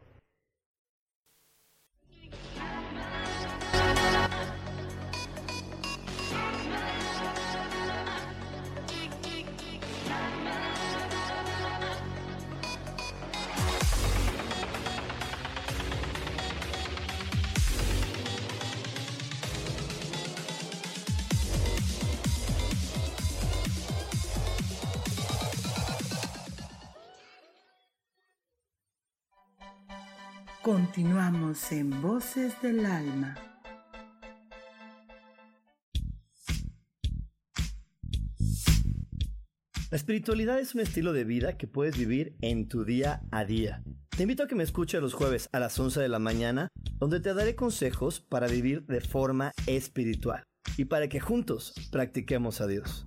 [30.66, 33.36] Continuamos en Voces del Alma.
[39.92, 43.84] La espiritualidad es un estilo de vida que puedes vivir en tu día a día.
[44.16, 46.66] Te invito a que me escuches los jueves a las 11 de la mañana,
[46.98, 50.42] donde te daré consejos para vivir de forma espiritual
[50.76, 53.06] y para que juntos practiquemos a Dios.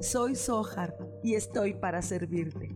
[0.00, 2.72] soy Sohar y estoy para servirte.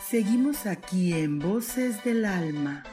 [0.00, 2.84] Seguimos aquí en Voces del Alma.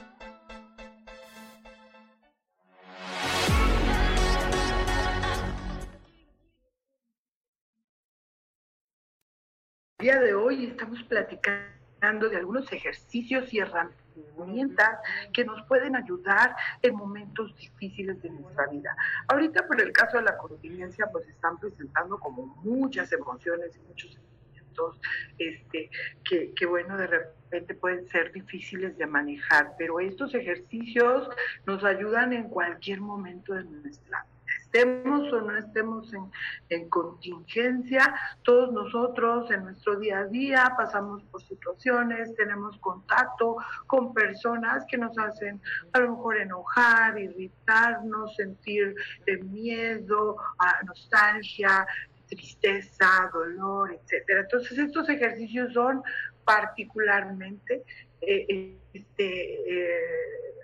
[9.99, 15.00] El día de hoy estamos platicando de algunos ejercicios y herramientas herramientas
[15.34, 18.95] que nos pueden ayudar en momentos difíciles de nuestra vida.
[19.28, 24.14] Ahorita por el caso de la contingencia pues están presentando como muchas emociones y muchos
[24.14, 24.99] sentimientos
[25.38, 25.89] este,
[26.24, 31.30] que, que bueno, de repente pueden ser difíciles de manejar, pero estos ejercicios
[31.66, 34.26] nos ayudan en cualquier momento de nuestra
[34.72, 36.32] estemos o no estemos en,
[36.69, 43.57] en, contingencia, todos nosotros en nuestro día a día pasamos por situaciones, tenemos contacto
[43.88, 45.61] con personas que nos hacen
[45.91, 48.95] a lo mejor enojar, irritarnos, sentir
[49.26, 50.38] eh, miedo,
[50.86, 51.86] nostalgia,
[52.30, 54.41] tristeza, dolor, etcétera.
[54.41, 56.01] Entonces estos ejercicios son
[56.45, 57.84] particularmente
[58.22, 59.99] eh, este, eh,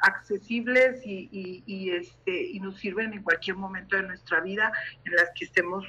[0.02, 4.72] accesibles y, y, este, y nos sirven en cualquier momento de nuestra vida
[5.06, 5.86] en las que estemos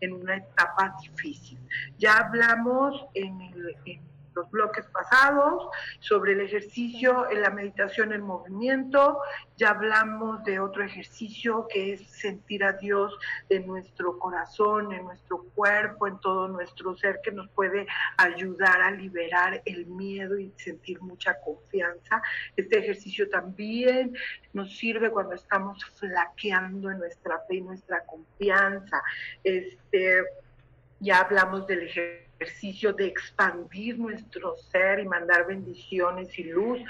[0.00, 1.58] en una etapa difícil.
[1.98, 3.76] Ya hablamos en el,
[4.34, 5.68] los bloques pasados,
[6.00, 9.18] sobre el ejercicio, en la meditación en movimiento.
[9.56, 13.16] Ya hablamos de otro ejercicio que es sentir a Dios
[13.48, 18.90] en nuestro corazón, en nuestro cuerpo, en todo nuestro ser, que nos puede ayudar a
[18.90, 22.22] liberar el miedo y sentir mucha confianza.
[22.56, 24.16] Este ejercicio también
[24.52, 29.02] nos sirve cuando estamos flaqueando en nuestra fe y nuestra confianza.
[29.44, 30.24] Este,
[31.00, 32.31] ya hablamos del ejercicio
[32.96, 36.80] de expandir nuestro ser y mandar bendiciones y luz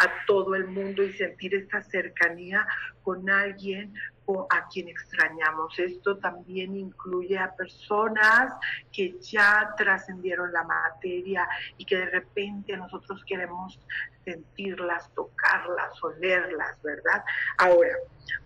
[0.00, 2.66] a todo el mundo y sentir esta cercanía
[3.02, 3.94] con alguien
[4.26, 5.78] o a quien extrañamos.
[5.78, 8.52] Esto también incluye a personas
[8.92, 13.78] que ya trascendieron la materia y que de repente nosotros queremos
[14.24, 17.24] sentirlas, tocarlas, olerlas, ¿verdad?
[17.58, 17.94] Ahora,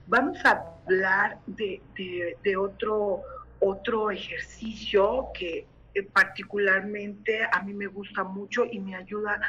[0.07, 1.81] vamos a hablar de,
[2.43, 3.23] de otro,
[3.61, 5.67] otro ejercicio que
[6.13, 9.41] particularmente a mí me gusta mucho y me ayuda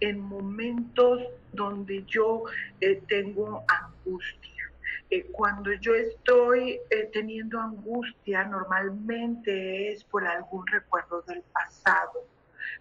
[0.00, 1.22] en momentos
[1.52, 2.44] donde yo
[2.80, 4.70] eh, tengo angustia.
[5.10, 6.80] Eh, cuando yo estoy
[7.12, 12.26] teniendo angustia, normalmente es por algún recuerdo del pasado.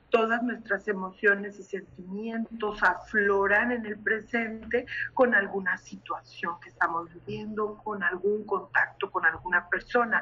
[0.09, 7.77] Todas nuestras emociones y sentimientos afloran en el presente con alguna situación que estamos viviendo,
[7.83, 10.21] con algún contacto con alguna persona,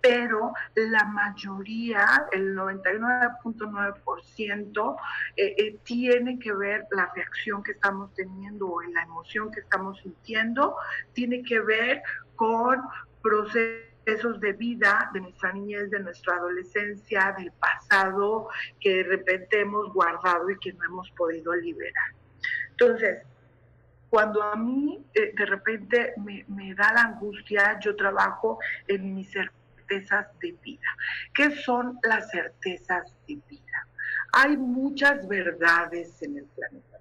[0.00, 4.96] pero la mayoría, el 99.9%,
[5.36, 9.98] eh, eh, tiene que ver la reacción que estamos teniendo o la emoción que estamos
[10.00, 10.76] sintiendo,
[11.12, 12.02] tiene que ver
[12.36, 12.80] con
[13.22, 18.48] procesos de vida de nuestra niñez, de nuestra adolescencia, del pasado
[18.80, 22.14] que de repente hemos guardado y que no hemos podido liberar.
[22.70, 23.22] Entonces,
[24.08, 29.24] cuando a mí eh, de repente me, me, da la angustia, yo trabajo en mi
[29.24, 29.52] ser
[29.90, 30.96] certezas de vida.
[31.34, 33.86] ¿Qué son las certezas de vida?
[34.32, 36.98] Hay muchas verdades en el planeta.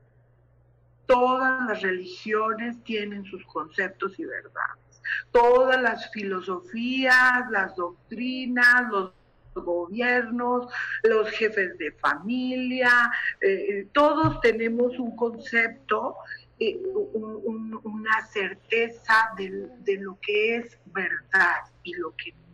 [1.05, 5.01] Todas las religiones tienen sus conceptos y verdades.
[5.31, 9.13] Todas las filosofías, las doctrinas, los
[9.55, 10.71] gobiernos,
[11.03, 13.11] los jefes de familia,
[13.41, 16.15] eh, eh, todos tenemos un concepto,
[16.59, 16.79] eh,
[17.13, 22.48] una certeza de, de, lo que es verdad y lo que no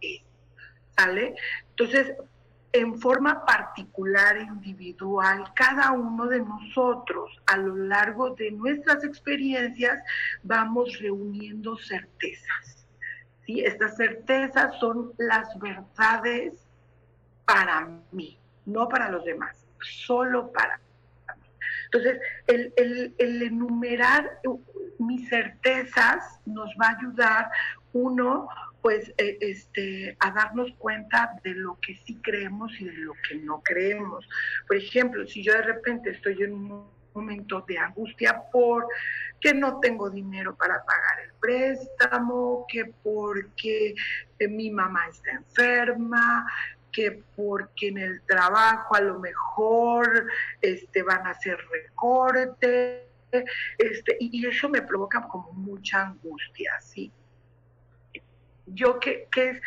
[0.00, 0.22] es.
[0.96, 1.34] ¿Sale?
[1.70, 2.14] Entonces,
[2.72, 10.02] en forma particular individual, cada uno de nosotros a lo largo de nuestras experiencias
[10.42, 12.86] vamos reuniendo certezas.
[13.46, 13.60] ¿sí?
[13.60, 16.68] Estas certezas son las verdades
[17.46, 20.82] para mí, no para los demás, solo para mí.
[21.86, 22.72] Entonces, el,
[23.16, 24.40] el, enumerar
[24.98, 27.50] mis certezas nos va a ayudar,
[27.94, 28.48] uno,
[28.82, 33.36] pues eh, este, a darnos cuenta de lo que sí creemos y de lo que
[33.36, 34.28] no creemos.
[34.66, 38.86] Por ejemplo, si yo de repente estoy en un momento de angustia por
[39.40, 43.94] que no tengo dinero para pagar el préstamo, que porque
[44.38, 46.46] eh, mi mamá está enferma,
[46.92, 50.26] que porque en el trabajo a lo mejor
[50.60, 53.08] este, van a hacer recorte,
[53.76, 57.12] este, y eso me provoca como mucha angustia, ¿sí?
[58.74, 59.62] Yo es,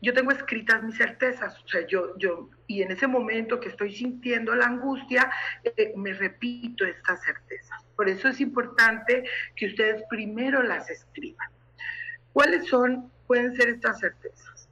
[0.00, 3.92] yo tengo escritas mis certezas, o sea, yo, yo, y en ese momento que estoy
[3.92, 5.30] sintiendo la angustia,
[5.64, 7.82] eh, me repito estas certezas.
[7.96, 9.24] Por eso es importante
[9.56, 11.48] que ustedes primero las escriban.
[12.32, 14.68] ¿Cuáles son, pueden ser estas certezas?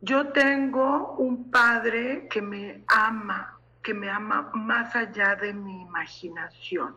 [0.00, 6.96] Yo tengo un padre que me ama, que me ama más allá de mi imaginación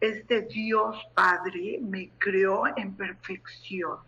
[0.00, 3.98] este Dios Padre me creó en perfección.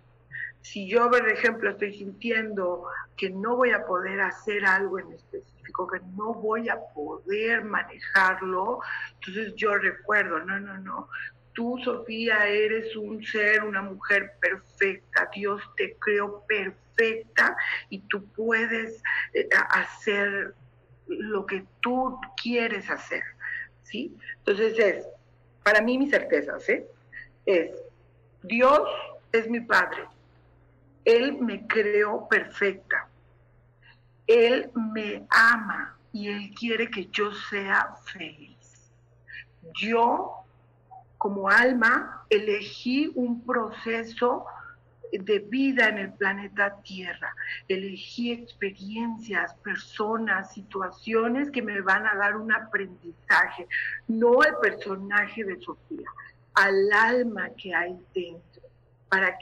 [0.62, 2.86] Si yo, por ejemplo, estoy sintiendo
[3.16, 8.80] que no voy a poder hacer algo en específico, que no voy a poder manejarlo,
[9.14, 11.08] entonces yo recuerdo, no, no, no,
[11.54, 15.28] tú, Sofía, eres un ser, una mujer perfecta.
[15.34, 17.56] Dios te creó perfecta
[17.88, 19.02] y tú puedes
[19.34, 20.54] eh, hacer
[21.06, 23.22] lo que tú quieres hacer.
[23.82, 24.16] ¿sí?
[24.38, 25.06] Entonces es,
[25.70, 26.84] para mí mis certezas ¿eh?
[27.46, 27.70] es,
[28.42, 28.80] Dios
[29.30, 30.04] es mi Padre.
[31.04, 33.08] Él me creó perfecta.
[34.26, 38.90] Él me ama y Él quiere que yo sea feliz.
[39.80, 40.42] Yo,
[41.18, 44.46] como alma, elegí un proceso
[45.12, 47.34] de vida en el planeta Tierra.
[47.68, 53.66] Elegí experiencias, personas, situaciones que me van a dar un aprendizaje,
[54.08, 56.08] no al personaje de Sofía,
[56.54, 58.62] al alma que hay dentro,
[59.08, 59.36] para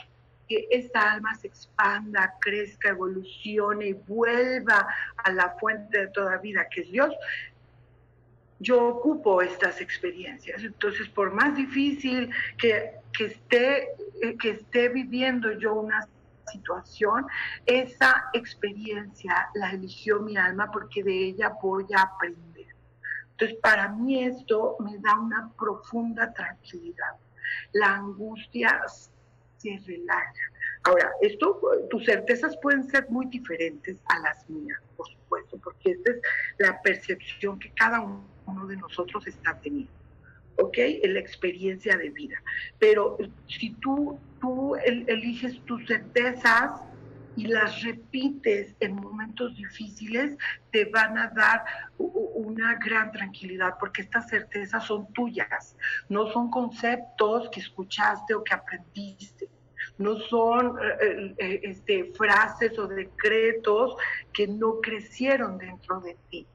[0.49, 6.67] que esta alma se expanda, crezca, evolucione y vuelva a la fuente de toda vida,
[6.71, 7.15] que es Dios,
[8.61, 10.63] yo ocupo estas experiencias.
[10.63, 13.89] Entonces, por más difícil que, esté,
[14.23, 16.07] eh, que esté viviendo yo una
[16.51, 17.27] situación,
[17.67, 22.67] esa experiencia la eligió mi alma porque de ella voy a aprender.
[23.33, 27.17] Entonces, para mí esto me da una profunda tranquilidad.
[27.73, 28.83] La angustia
[29.57, 30.33] se relaja.
[30.85, 31.61] Ahora, esto,
[31.91, 36.21] tus certezas pueden ser muy diferentes a las mías, por supuesto, porque esta es
[36.59, 39.98] la percepción que cada uno de nosotros está teniendo.
[40.59, 40.77] ¿Ok?
[40.79, 42.37] En la experiencia de vida.
[42.79, 46.83] Pero si tú, tú eliges tus certezas
[47.37, 50.37] y las repites en momentos difíciles,
[50.73, 51.65] te van a dar
[51.99, 55.77] una gran tranquilidad, porque estas certezas son tuyas,
[56.09, 59.49] no son conceptos que escuchaste o que aprendiste
[59.99, 63.97] no son eh, eh, este, frases o decretos
[64.33, 66.47] que no crecieron dentro de ti.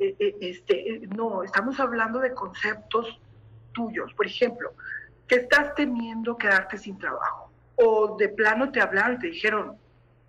[0.00, 3.20] Eh, este, no, estamos hablando de conceptos
[3.72, 4.12] tuyos.
[4.14, 4.72] Por ejemplo,
[5.26, 9.76] que estás temiendo quedarte sin trabajo o de plano te hablaron y te dijeron,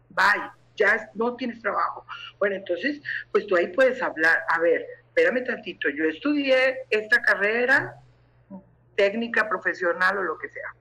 [0.09, 2.05] bye, ya no tienes trabajo.
[2.37, 3.01] Bueno, entonces,
[3.31, 7.95] pues tú ahí puedes hablar, a ver, espérame tantito, yo estudié esta carrera,
[8.95, 10.73] técnica profesional o lo que sea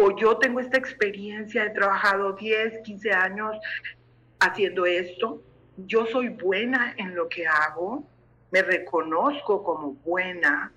[0.00, 3.56] o yo tengo esta experiencia, he trabajado 10, 15 años
[4.40, 5.42] haciendo esto,
[5.86, 8.04] yo soy buena en lo que hago,
[8.50, 10.72] me reconozco como buena,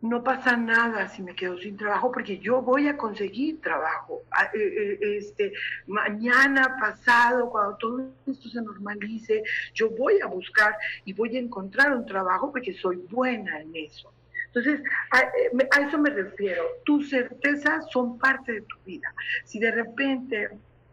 [0.00, 4.22] no pasa nada si me quedo sin trabajo porque yo voy a conseguir trabajo.
[4.30, 5.52] Ah, eh, eh, este,
[5.86, 9.42] mañana, pasado, cuando todo esto se normalice,
[9.74, 14.12] yo voy a buscar y voy a encontrar un trabajo porque soy buena en eso.
[14.46, 16.62] Entonces, eh, a, eso me refiero.
[16.84, 19.12] Tus certezas son parte de tu vida.
[19.44, 20.48] Si de repente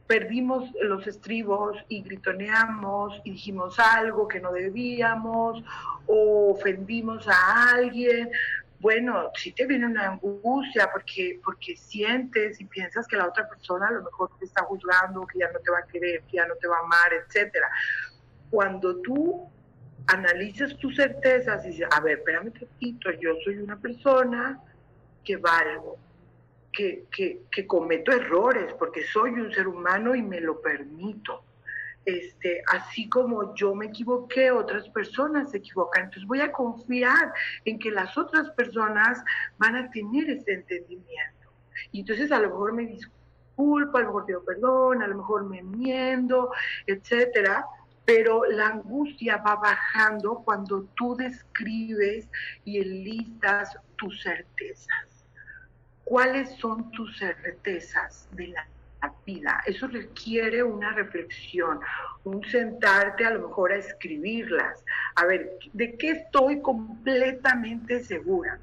[0.08, 5.64] perdimos los estribos y gritoneamos y dijimos algo que no debíamos
[6.06, 8.30] o ofendimos a alguien,
[8.80, 13.88] bueno, si te viene una angustia porque, porque sientes y piensas que la otra persona
[13.88, 16.45] a lo mejor te está juzgando, que ya no te va a querer, que ya
[16.45, 17.68] no te va a amar, etcétera.
[18.51, 19.49] Cuando tú
[20.08, 24.62] analizas tus certezas y dices, a ver, espérame un poquito, yo soy una persona
[25.24, 25.97] que valgo,
[26.76, 31.43] que, cometo errores, porque soy un ser humano y me lo permito.
[32.05, 36.03] Este, así como yo me equivoqué, otras personas se equivocan.
[36.03, 37.34] Entonces voy a confiar
[37.65, 39.23] en que las otras personas
[39.57, 41.49] van a tener ese entendimiento.
[41.91, 45.45] Y entonces a lo mejor me disculpo, a lo mejor pido perdón, a lo mejor
[45.45, 46.51] me enmiendo,
[46.86, 47.65] etcétera
[48.05, 52.30] pero la angustia va bajando cuando tú describes
[52.63, 55.14] y enlistas tus certezas.
[56.06, 58.68] ¿Cuáles son tus certezas de la
[59.26, 59.62] vida?
[59.66, 61.80] Eso requiere una reflexión,
[62.24, 64.84] un sentarte a lo mejor a escribirlas.
[65.16, 68.60] A ver, ¿de qué estoy completamente segura?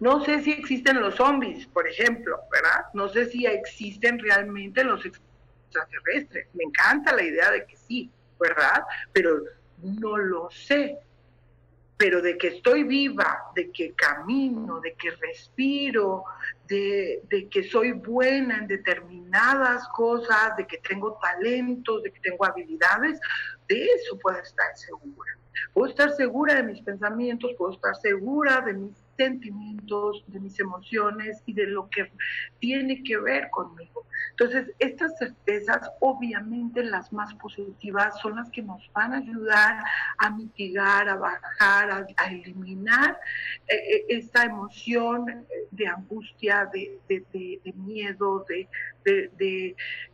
[0.00, 2.86] No sé si existen los zombies, por ejemplo, ¿verdad?
[2.92, 6.48] No sé si existen realmente los extraterrestres.
[6.54, 8.84] Me encanta la idea de que sí, ¿verdad?
[9.12, 9.40] Pero
[9.82, 10.98] no lo sé.
[11.98, 16.24] Pero de que estoy viva, de que camino, de que respiro,
[16.68, 23.18] de, que soy buena en determinadas cosas, de que tengo talentos, de que tengo habilidades,
[23.68, 25.32] de eso puedo estar segura.
[25.72, 31.42] Puedo estar segura de mis pensamientos, puedo estar segura de mis sentimientos, de mis emociones
[31.46, 32.10] y de lo que
[32.58, 34.06] tiene que ver conmigo.
[34.30, 39.82] Entonces, estas certezas, obviamente las más positivas, son las que nos van a ayudar
[40.18, 43.18] a mitigar, a bajar, a, eliminar
[43.66, 47.00] eh, eh, esta emoción de angustia, de,
[47.76, 48.68] miedo, de,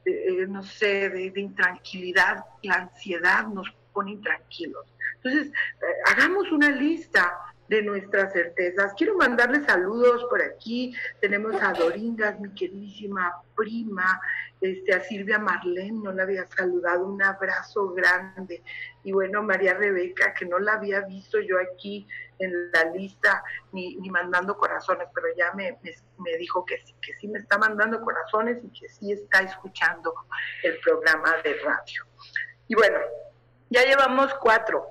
[0.04, 2.44] eh, no sé, de, intranquilidad.
[2.62, 4.86] La ansiedad nos pone intranquilos.
[5.16, 5.52] Entonces,
[6.06, 8.92] hagamos una lista de nuestras certezas.
[8.98, 10.94] Quiero mandarle saludos por aquí.
[11.22, 14.20] Tenemos a Doringas, mi queridísima prima,
[14.60, 18.62] este, a Silvia Marlene, no la había saludado, un abrazo grande.
[19.04, 22.06] Y bueno, María Rebeca, que no la había visto yo aquí
[22.38, 23.42] en la lista
[23.72, 25.78] ni, ni mandando corazones, pero ya me,
[26.18, 30.14] me, dijo que sí, que sí me está mandando corazones y que sí está escuchando
[30.62, 32.04] el programa de radio.
[32.68, 32.98] Y bueno,
[33.70, 34.84] ya llevamos cuatro,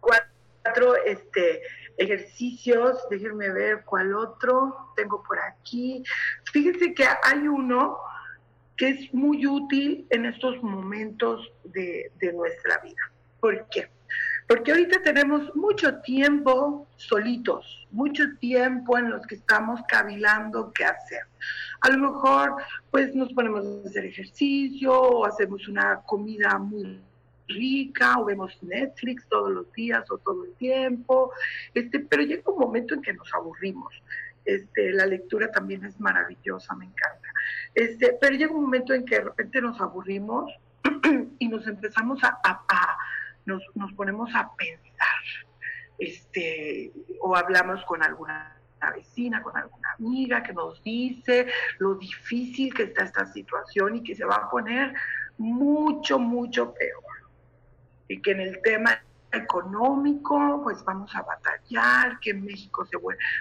[0.00, 1.62] cuatro este,
[1.96, 6.02] ejercicios, déjenme ver cuál otro tengo por aquí.
[6.52, 7.98] Fíjense que hay uno
[8.76, 13.12] que es muy útil en estos momentos de, nuestra vida.
[13.40, 13.88] ¿Por qué?
[14.48, 21.22] Porque ahorita tenemos mucho tiempo solitos, mucho tiempo en los que estamos cavilando qué hacer.
[21.80, 22.56] A lo mejor,
[22.90, 27.00] pues nos ponemos a hacer ejercicio o hacemos una comida muy
[27.48, 31.32] rica o vemos Netflix todos los días o todo el tiempo,
[31.74, 33.92] este, pero llega un momento en que nos aburrimos.
[34.44, 37.28] Este, la lectura también es maravillosa, me encanta.
[37.74, 40.52] Este, pero llega un momento en que de repente nos aburrimos
[41.38, 42.38] y nos empezamos a,
[43.46, 45.08] nos, nos, ponemos a pensar,
[45.98, 48.54] este, o hablamos con alguna
[48.94, 51.46] vecina, con alguna amiga que nos dice
[51.78, 54.94] lo difícil que está esta situación y que se va a poner
[55.38, 57.03] mucho, mucho peor.
[58.08, 59.00] Y que en el tema
[59.32, 62.96] económico, pues vamos a batallar, que en México se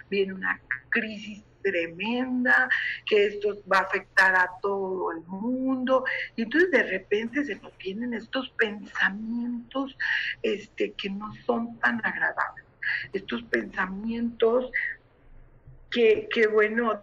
[0.10, 0.60] viene una
[0.90, 2.70] crisis tremenda,
[3.06, 6.04] que esto va a afectar a todo el mundo.
[6.36, 9.98] Y entonces de repente se nos vienen estos pensamientos
[10.42, 12.66] este, que no son tan agradables.
[13.14, 14.70] Estos pensamientos
[15.90, 17.02] que, que bueno,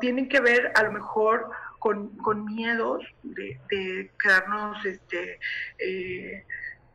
[0.00, 5.38] tienen que ver a lo mejor con, con miedos de, de quedarnos este,
[5.78, 6.44] eh,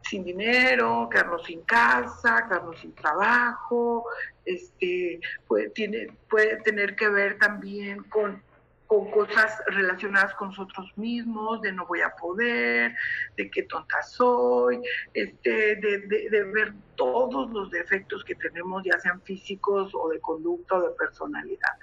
[0.09, 4.05] sin dinero, quedarnos sin casa, quedarnos sin trabajo,
[4.45, 8.41] este, puede, tiene, puede tener que ver también con,
[8.87, 12.95] con cosas relacionadas con nosotros mismos, de no voy a poder,
[13.35, 14.79] de qué tonta soy,
[15.13, 20.77] este, de, de, ver todos los defectos que tenemos, ya sean físicos o de conducta
[20.77, 21.73] o de personalidad.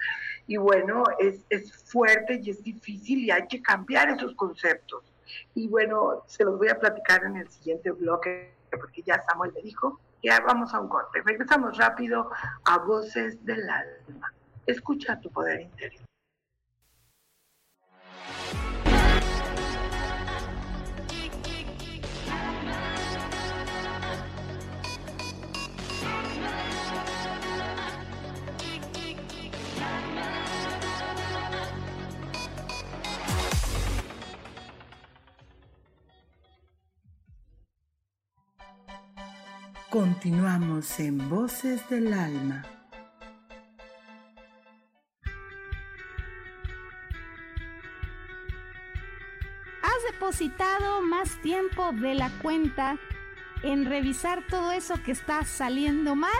[0.47, 5.14] Y bueno, es, es fuerte y es difícil y hay que cambiar esos conceptos.
[5.53, 9.61] Y bueno, se los voy a platicar en el siguiente bloque, porque ya Samuel me
[9.61, 11.21] dijo, ya vamos a un corte.
[11.23, 12.29] Regresamos rápido
[12.65, 14.33] a Voces del Alma.
[14.65, 16.01] Escucha tu poder interior.
[39.95, 42.65] Continuamos en Voces del Alma.
[49.81, 52.97] ¿Has depositado más tiempo de la cuenta
[53.63, 56.31] en revisar todo eso que está saliendo mal?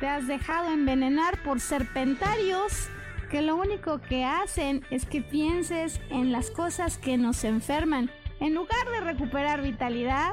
[0.00, 2.88] ¿Te has dejado envenenar por serpentarios
[3.30, 8.10] que lo único que hacen es que pienses en las cosas que nos enferman
[8.40, 10.32] en lugar de recuperar vitalidad?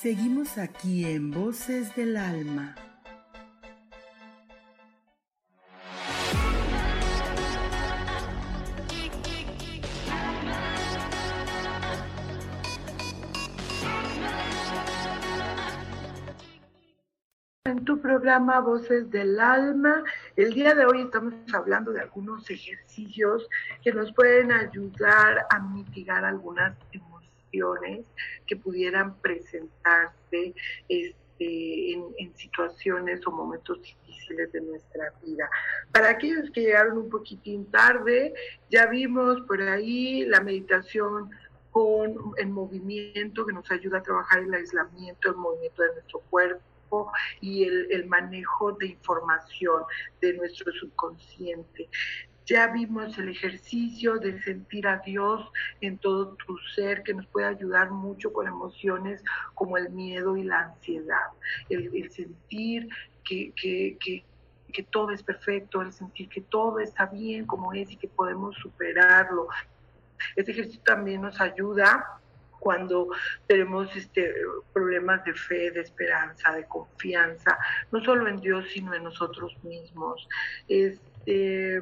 [0.00, 2.76] Seguimos aquí en Voces del Alma.
[17.64, 20.04] En tu programa Voces del Alma,
[20.36, 23.48] el día de hoy estamos hablando de algunos ejercicios
[23.82, 27.17] que nos pueden ayudar a mitigar algunas emociones
[28.46, 30.54] que pudieran presentarse
[30.88, 35.48] este, en, situaciones o momentos difíciles de nuestra vida.
[35.92, 38.34] Para aquellos que llegaron un poquitín tarde,
[38.70, 41.30] ya vimos por ahí la meditación
[41.70, 47.12] con el movimiento que nos ayuda a trabajar el aislamiento, el movimiento de nuestro cuerpo
[47.40, 49.82] y el, manejo de información
[50.20, 51.88] de nuestro subconsciente.
[52.48, 57.46] Ya vimos el ejercicio de sentir a Dios en todo tu ser, que nos puede
[57.46, 59.22] ayudar mucho con emociones
[59.52, 61.26] como el miedo y la ansiedad.
[61.68, 62.88] El, sentir
[63.22, 64.24] que, que,
[64.72, 68.56] que todo es perfecto, el sentir que todo está bien como es y que podemos
[68.56, 69.48] superarlo.
[70.34, 72.18] Este ejercicio también nos ayuda
[72.58, 73.08] cuando
[73.46, 74.34] tenemos este,
[74.72, 77.58] problemas de fe, de esperanza, de confianza,
[77.92, 80.28] no solo en Dios, sino en nosotros mismos.
[81.28, 81.76] Este,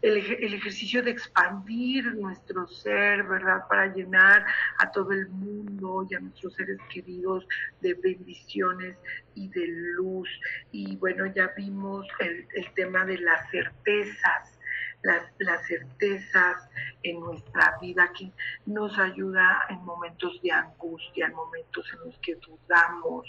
[0.00, 3.62] el, el, ejercicio de expandir nuestro ser, ¿verdad?
[3.68, 4.46] Para llenar
[4.78, 7.46] a todo el mundo y a nuestros seres queridos
[7.82, 8.96] de bendiciones
[9.34, 10.28] y de luz.
[10.72, 14.53] Y bueno, ya vimos el, el tema de las certezas
[15.04, 16.68] las, las, certezas
[17.02, 18.32] en nuestra vida que
[18.66, 23.26] nos ayuda en momentos de angustia, en momentos en los que dudamos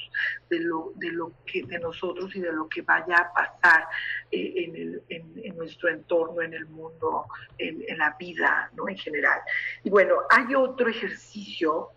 [0.50, 3.88] de lo, de lo que de nosotros y de lo que vaya a pasar
[4.32, 7.26] eh, en, el, en, nuestro entorno, en el mundo,
[7.58, 8.90] en, en la vida, ¿no?
[8.90, 9.42] En general.
[9.84, 11.92] Y bueno, hay otro ejercicio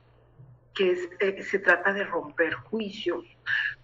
[0.78, 3.24] que es, eh, se trata de romper juicios.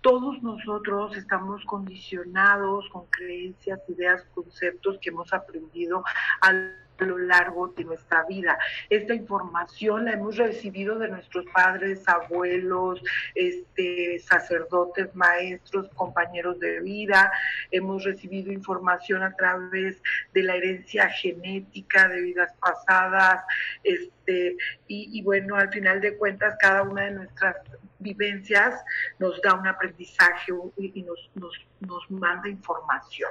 [0.00, 6.04] Todos nosotros estamos condicionados con creencias, ideas, conceptos que hemos aprendido
[6.40, 6.52] a
[6.98, 8.58] lo largo de nuestra vida.
[8.88, 13.02] Esta información la hemos recibido de nuestros padres, abuelos,
[13.34, 17.32] este, sacerdotes, maestros, compañeros de vida.
[17.70, 20.00] Hemos recibido información a través
[20.32, 23.44] de la herencia genética de vidas pasadas.
[23.82, 24.56] Este,
[24.86, 27.56] y, y bueno, al final de cuentas, cada una de nuestras
[27.98, 28.74] vivencias
[29.18, 33.30] nos da un aprendizaje y nos, nos, nos manda información.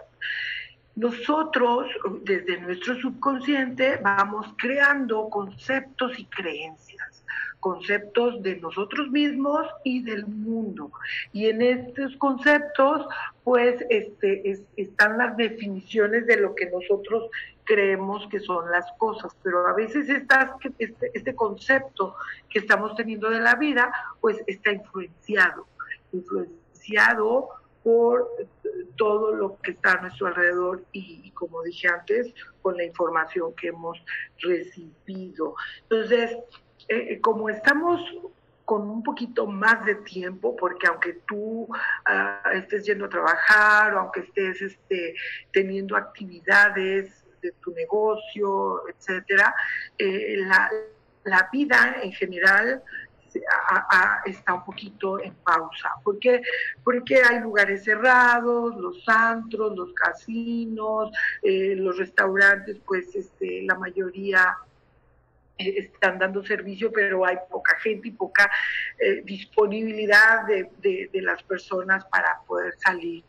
[0.96, 1.88] Nosotros
[2.22, 7.13] desde nuestro subconsciente vamos creando conceptos y creencias,
[7.60, 10.92] conceptos de nosotros mismos y del mundo.
[11.32, 13.08] Y en estos conceptos,
[13.44, 17.30] pues, este, es, están las definiciones de lo que nosotros
[17.64, 22.16] creemos que son las cosas, pero a veces este, este concepto
[22.50, 25.66] que estamos teniendo de la vida, pues está influenciado,
[26.12, 27.50] influenciado
[27.84, 28.30] por
[28.98, 33.54] todo lo que está a nuestro alrededor y, y, como dije antes, con la información
[33.56, 34.02] que hemos
[34.40, 35.56] recibido.
[35.84, 36.38] Entonces,
[36.88, 38.02] eh, como estamos
[38.66, 44.00] con un poquito más de tiempo, porque aunque tú uh, estés yendo a trabajar o
[44.00, 45.16] aunque estés este,
[45.52, 49.54] teniendo actividades de tu negocio, etcétera,
[49.98, 50.72] eh, la,
[51.26, 52.82] la vida en general
[53.68, 55.90] a, a, está un poquito en pausa.
[56.04, 56.42] ¿Por qué?
[56.84, 61.12] Porque hay lugares cerrados, los antros, los casinos,
[61.42, 64.73] eh, los restaurantes, pues este, la mayoría eh,
[65.58, 68.50] están dando servicio, pero hay poca gente y poca
[69.00, 73.24] eh, disponibilidad de, de, las personas para poder salir.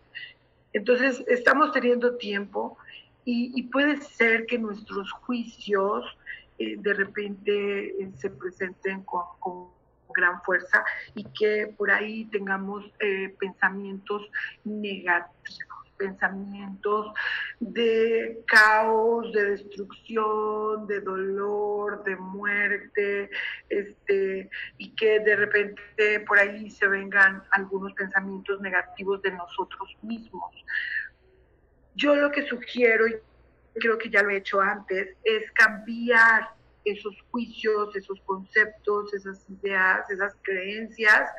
[0.72, 2.77] Entonces, estamos teniendo tiempo
[3.25, 6.05] y, puede ser que nuestros juicios
[6.59, 9.75] eh, de repente eh, se presenten con, con,
[10.16, 10.85] gran fuerza
[11.16, 14.22] y que por ahí tengamos eh, pensamientos
[14.62, 15.84] negativos.
[15.97, 17.12] Pensamientos
[17.61, 23.30] de caos, de destrucción, de dolor, de muerte,
[23.68, 30.55] este, y que de repente por ahí se vengan algunos pensamientos negativos de nosotros mismos.
[31.95, 33.14] Yo lo que sugiero, y
[33.74, 36.51] creo que ya lo he hecho antes, es cambiar
[36.84, 41.30] esos juicios, esos conceptos, esas ideas, esas creencias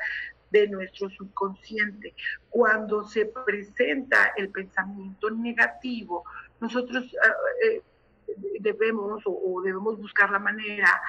[0.60, 2.14] de nuestro subconsciente.
[2.48, 6.24] Cuando se presenta el pensamiento negativo,
[6.60, 7.82] nosotros eh, eh,
[8.60, 11.00] debemos o, debemos buscar la manera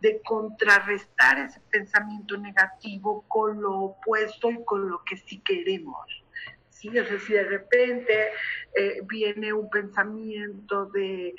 [0.00, 6.24] de contrarrestar ese pensamiento negativo con lo opuesto y con lo que sí queremos.
[6.68, 6.88] ¿sí?
[6.98, 8.28] O sea, si de repente
[8.74, 11.34] eh, viene un pensamiento de,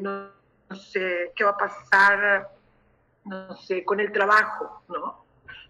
[0.00, 0.28] no,
[0.68, 2.48] no, sé, ¿qué va a pasar,
[3.24, 5.23] no sé, con el trabajo, ¿no?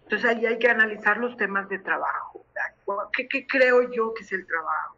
[0.05, 2.45] Entonces ahí hay que analizar los temas de trabajo.
[3.11, 4.97] ¿Qué, creo yo que es el trabajo?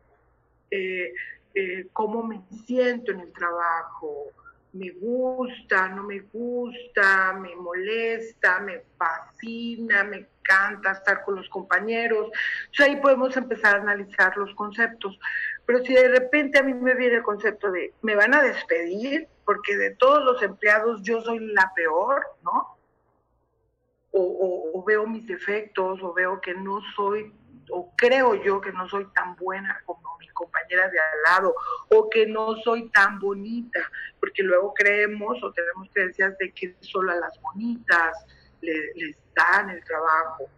[0.70, 1.14] Eh,
[1.55, 4.26] eh, ¿Cómo me siento en el trabajo?
[4.74, 5.88] ¿Me gusta?
[5.88, 7.32] ¿No me gusta?
[7.39, 8.60] ¿Me molesta?
[8.60, 10.03] ¿Me fascina?
[10.03, 12.30] ¿Me encanta estar con los compañeros?
[12.66, 15.18] Entonces ahí podemos empezar a analizar los conceptos.
[15.66, 19.30] Pero si de repente a mí me viene el concepto de me van a despedir
[19.45, 22.77] porque de todos los empleados yo soy la peor, ¿no?
[24.20, 27.34] O, veo mis defectos, o veo que no soy,
[27.70, 31.55] o creo yo que no soy tan buena como mi compañera de al lado,
[31.89, 33.80] o que no soy tan bonita,
[34.20, 38.26] porque luego creemos o tenemos creencias de que solo a las bonitas
[38.61, 40.49] les dan el trabajo,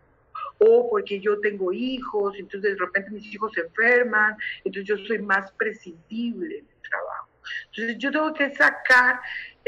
[0.60, 5.20] o porque yo tengo hijos, entonces de repente mis hijos se enferman, entonces yo soy
[5.20, 7.30] más prescindible en el trabajo.
[7.72, 9.22] Entonces yo tengo que sacar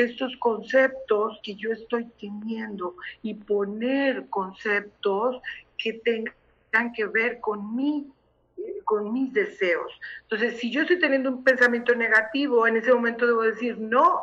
[0.04, 5.42] estos conceptos que yo estoy teniendo y poner conceptos
[5.78, 8.08] que tengan que ver con mi
[8.86, 9.92] con mis deseos.
[10.24, 14.22] Entonces, si yo estoy teniendo un pensamiento negativo, en ese momento debo decir no.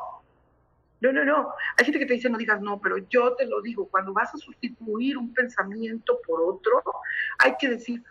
[1.01, 1.51] No, no, no.
[1.77, 4.35] Hay gente que te dice no digas no, pero yo te lo digo, cuando vas
[4.35, 6.83] a sustituir un pensamiento por otro,
[7.39, 8.03] hay que decir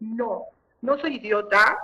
[0.00, 0.44] no.
[0.80, 1.78] No soy idiota,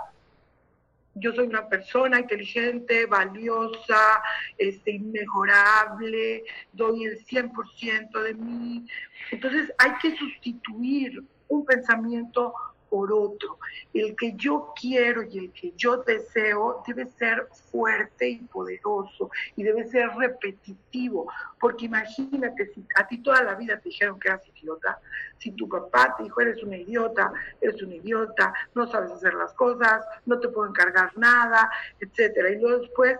[1.15, 4.21] yo soy una persona inteligente, valiosa,
[4.57, 6.43] este, inmejorable,
[6.73, 8.85] doy el 100% de mí.
[9.31, 12.53] Entonces hay que sustituir un pensamiento
[12.91, 13.57] otro.
[13.93, 19.63] El que yo quiero y el que yo deseo debe ser fuerte y poderoso y
[19.63, 24.41] debe ser repetitivo, porque imagínate si a ti toda la vida te dijeron que eras
[24.47, 24.99] idiota,
[25.37, 29.53] si tu papá te dijo eres una idiota, eres un idiota, no sabes hacer las
[29.53, 33.17] cosas, no te puedo encargar nada, etcétera, y luego después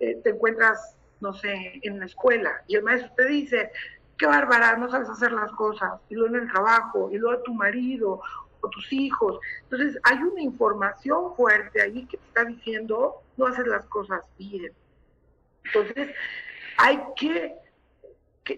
[0.00, 3.70] eh, te encuentras, no sé, en la escuela y el maestro te dice,
[4.18, 7.54] qué bárbara, no sabes hacer las cosas, y luego en el trabajo, y luego tu
[7.54, 8.20] marido
[8.70, 9.38] tus hijos.
[9.62, 14.72] Entonces, hay una información fuerte ahí que te está diciendo, no haces las cosas bien.
[15.64, 16.14] Entonces,
[16.78, 17.54] hay que,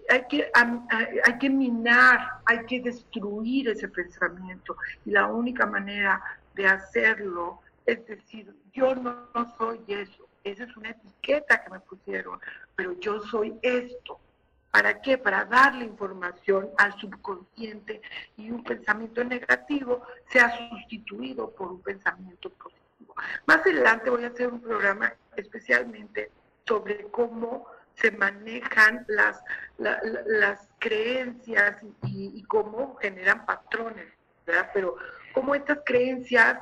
[0.09, 4.75] hay, que hay que minar, hay que destruir ese pensamiento.
[5.05, 6.21] Y la única manera
[6.55, 9.27] de hacerlo es decir, yo no
[9.57, 10.27] soy eso.
[10.43, 12.39] Esa es una etiqueta que me pusieron,
[12.75, 14.19] pero yo soy esto.
[14.75, 15.17] ¿Para qué?
[15.17, 18.01] Para darle información al subconsciente
[18.35, 23.15] y un pensamiento negativo sea sustituido por un pensamiento positivo.
[23.45, 26.29] Más adelante voy a hacer un programa especialmente
[26.67, 29.41] sobre cómo se manejan las,
[29.77, 34.07] las creencias y, cómo generan patrones.
[34.73, 34.97] Pero
[35.33, 36.59] cómo estas creencias,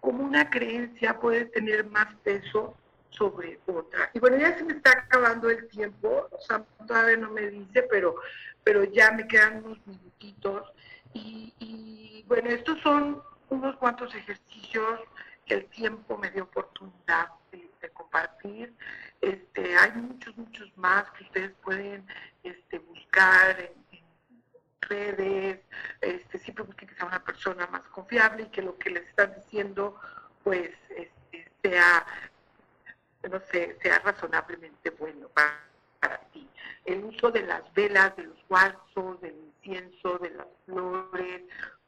[0.00, 2.76] cómo una creencia puede tener más peso
[3.12, 4.10] sobre otra.
[4.14, 7.82] Y bueno, ya se me está acabando el tiempo, o sea, todavía no me dice,
[7.84, 8.16] pero,
[8.64, 10.72] pero ya me quedan unos minutitos.
[11.14, 15.00] Y, bueno, estos son unos cuantos ejercicios
[15.44, 18.72] que el tiempo me dio oportunidad de, compartir.
[19.20, 22.06] Este, hay muchos, muchos más que ustedes pueden
[22.44, 23.82] este, buscar en,
[24.82, 25.60] redes,
[26.00, 29.34] este, siempre busquen que sea una persona más confiable y que lo que les están
[29.34, 29.98] diciendo
[30.42, 32.04] pues este, sea
[33.28, 36.48] no sé, sea razonablemente bueno para, ti.
[36.84, 41.42] El uso de las velas, de los cuarzos, del incienso, de las flores,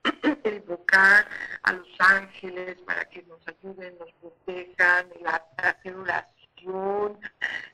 [0.45, 1.27] el invocar
[1.63, 5.97] a los ángeles para que nos ayuden, nos protejan, el hacer
[6.67, 7.19] oración,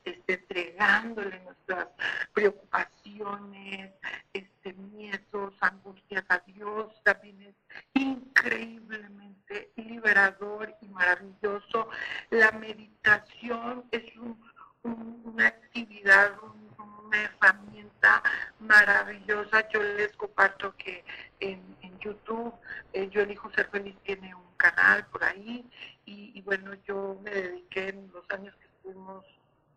[0.03, 1.87] este, entregándole nuestras
[2.33, 3.91] preocupaciones,
[4.33, 7.55] este, miedos, angustias a Dios, también es
[7.93, 11.89] increíblemente liberador y maravilloso.
[12.29, 14.03] La meditación es
[14.83, 16.33] una actividad,
[17.05, 18.23] una herramienta
[18.59, 19.67] maravillosa.
[19.69, 21.03] Yo les comparto que
[21.39, 21.61] en,
[22.01, 22.51] YouTube,
[22.93, 25.63] eh, Yo elijo ser feliz tiene un canal por ahí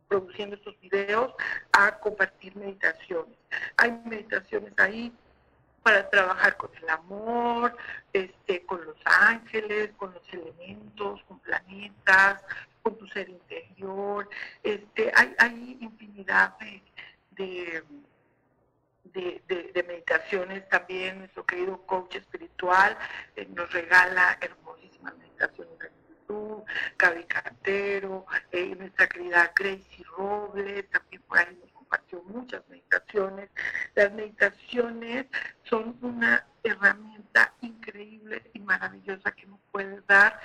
[0.08, 1.32] produciendo estos videos
[1.72, 3.36] a compartir meditaciones.
[3.76, 5.12] Hay meditaciones ahí
[5.82, 7.76] para trabajar con el amor,
[8.12, 12.42] este, con los ángeles, con los elementos, con planetas,
[12.82, 14.28] con tu ser interior.
[14.62, 17.82] Este, hay, hay infinidad de,
[19.12, 21.18] de, meditaciones también.
[21.18, 22.96] Nuestro querido coach espiritual
[23.36, 25.78] eh, nos regala hermosísimas meditaciones
[26.26, 26.64] tú,
[26.98, 33.50] Gaby Cartero, eh, nuestra querida Gracie Robles, también por ahí nos compartió muchas meditaciones.
[33.94, 35.26] Las meditaciones
[35.64, 40.40] son una herramienta increíble y maravillosa que nos puede dar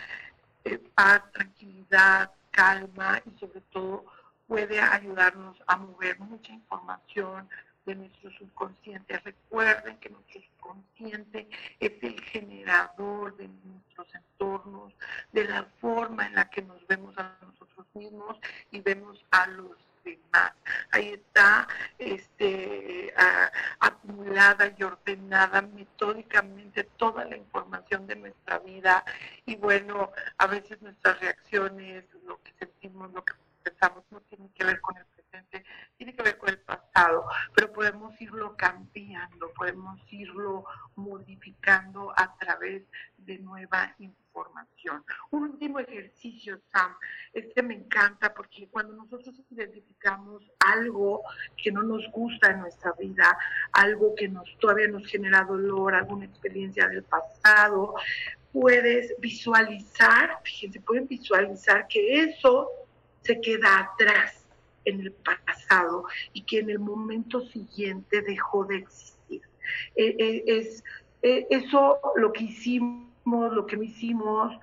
[0.65, 4.05] eh, paz, tranquilidad, calma y sobre todo
[4.47, 7.47] puede ayudarnos a mover mucha información
[7.85, 9.17] de nuestro subconsciente.
[9.19, 11.47] Recuerden que nuestro subconsciente
[11.79, 14.93] es el generador de nuestros entornos,
[15.31, 18.37] de la forma en la que nos vemos a nosotros mismos
[18.71, 20.53] y vemos a los demás.
[20.91, 21.67] Ahí está
[21.97, 23.13] este,
[23.79, 28.59] acumulada y ordenada metódicamente toda la información de nuestra
[29.45, 33.33] y bueno, a veces nuestras reacciones, lo que sentimos, lo que
[33.63, 35.05] pensamos no tiene que ver con el
[35.97, 42.83] tiene que ver con el pasado, pero podemos irlo cambiando, podemos irlo modificando a través
[43.17, 45.03] de nueva información.
[45.31, 46.95] Un último ejercicio, Sam,
[47.33, 51.21] este me encanta porque cuando nosotros identificamos algo
[51.61, 53.37] que no nos gusta en nuestra vida,
[53.73, 57.95] algo que nos todavía nos genera dolor, alguna experiencia del pasado,
[58.51, 62.69] puedes visualizar, fíjense, pueden visualizar que eso
[63.21, 64.45] se queda atrás
[64.85, 69.41] en el pasado y que en el momento siguiente dejó de existir.
[69.95, 70.83] Eh, eh, es
[71.21, 74.57] eh, eso lo que hicimos, lo que no hicimos,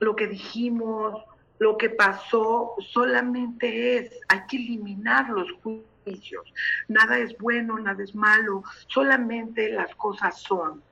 [0.00, 1.24] lo que dijimos,
[1.58, 6.52] lo que pasó, solamente es, hay que eliminar los juicios.
[6.88, 10.82] Nada es bueno, nada es malo, solamente las cosas son.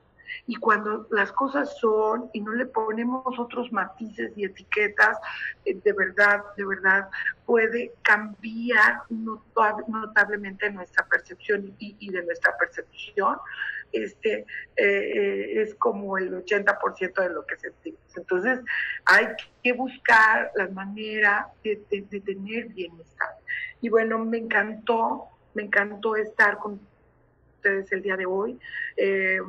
[0.47, 5.17] Y cuando las cosas son y no le ponemos otros matices y etiquetas,
[5.65, 7.09] eh, de verdad, de verdad
[7.45, 13.37] puede cambiar notablemente nuestra percepción y, de nuestra percepción.
[13.91, 17.99] Este eh, es como el 80% de lo que sentimos.
[18.15, 18.59] Entonces
[19.05, 19.27] hay
[19.63, 23.29] que buscar la manera de, tener bienestar.
[23.81, 26.79] Y bueno, me encantó, me encantó estar con
[27.55, 28.59] ustedes el día de hoy.
[28.95, 29.39] Eh,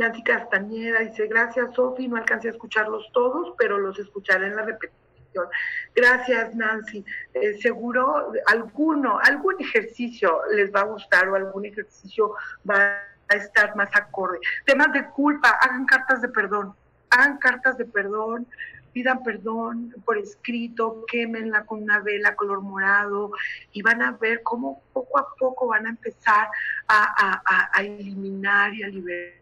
[0.00, 4.62] Nancy Castañeda dice, gracias Sofi, no alcancé a escucharlos todos, pero los escucharé en la
[4.62, 5.46] repetición.
[5.94, 12.34] Gracias Nancy, eh, seguro alguno, algún ejercicio les va a gustar o algún ejercicio
[12.68, 12.96] va
[13.28, 14.38] a estar más acorde.
[14.64, 16.74] Temas de culpa, hagan cartas de perdón,
[17.10, 18.46] hagan cartas de perdón,
[18.94, 23.32] pidan perdón por escrito, quémenla con una vela color morado
[23.72, 26.48] y van a ver cómo poco a poco van a empezar
[26.88, 29.39] a eliminar y a liberar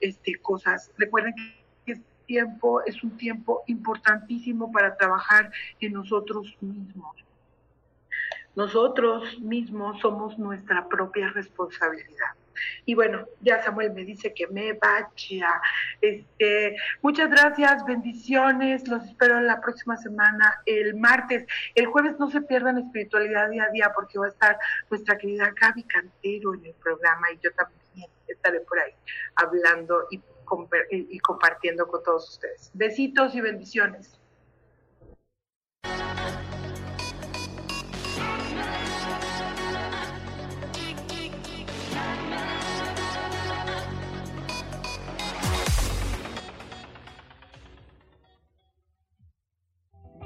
[0.00, 0.90] este, cosas.
[0.96, 7.16] Recuerden que este tiempo es un tiempo importantísimo para trabajar en nosotros mismos.
[8.54, 12.32] Nosotros mismos somos nuestra propia responsabilidad.
[12.84, 15.60] Y bueno, ya Samuel me dice que me vaya.
[16.00, 18.86] Este, muchas gracias, bendiciones.
[18.88, 21.46] Los espero la próxima semana, el martes.
[21.74, 24.58] El jueves no se pierdan espiritualidad día a día porque va a estar
[24.90, 27.81] nuestra querida Gaby Cantero en el programa y yo también
[28.26, 28.92] estaré por ahí
[29.36, 30.20] hablando y,
[31.20, 32.70] compartiendo con todos ustedes.
[32.74, 34.18] Besitos y bendiciones.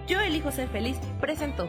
[0.08, 1.68] Yo elijo ser feliz, presento.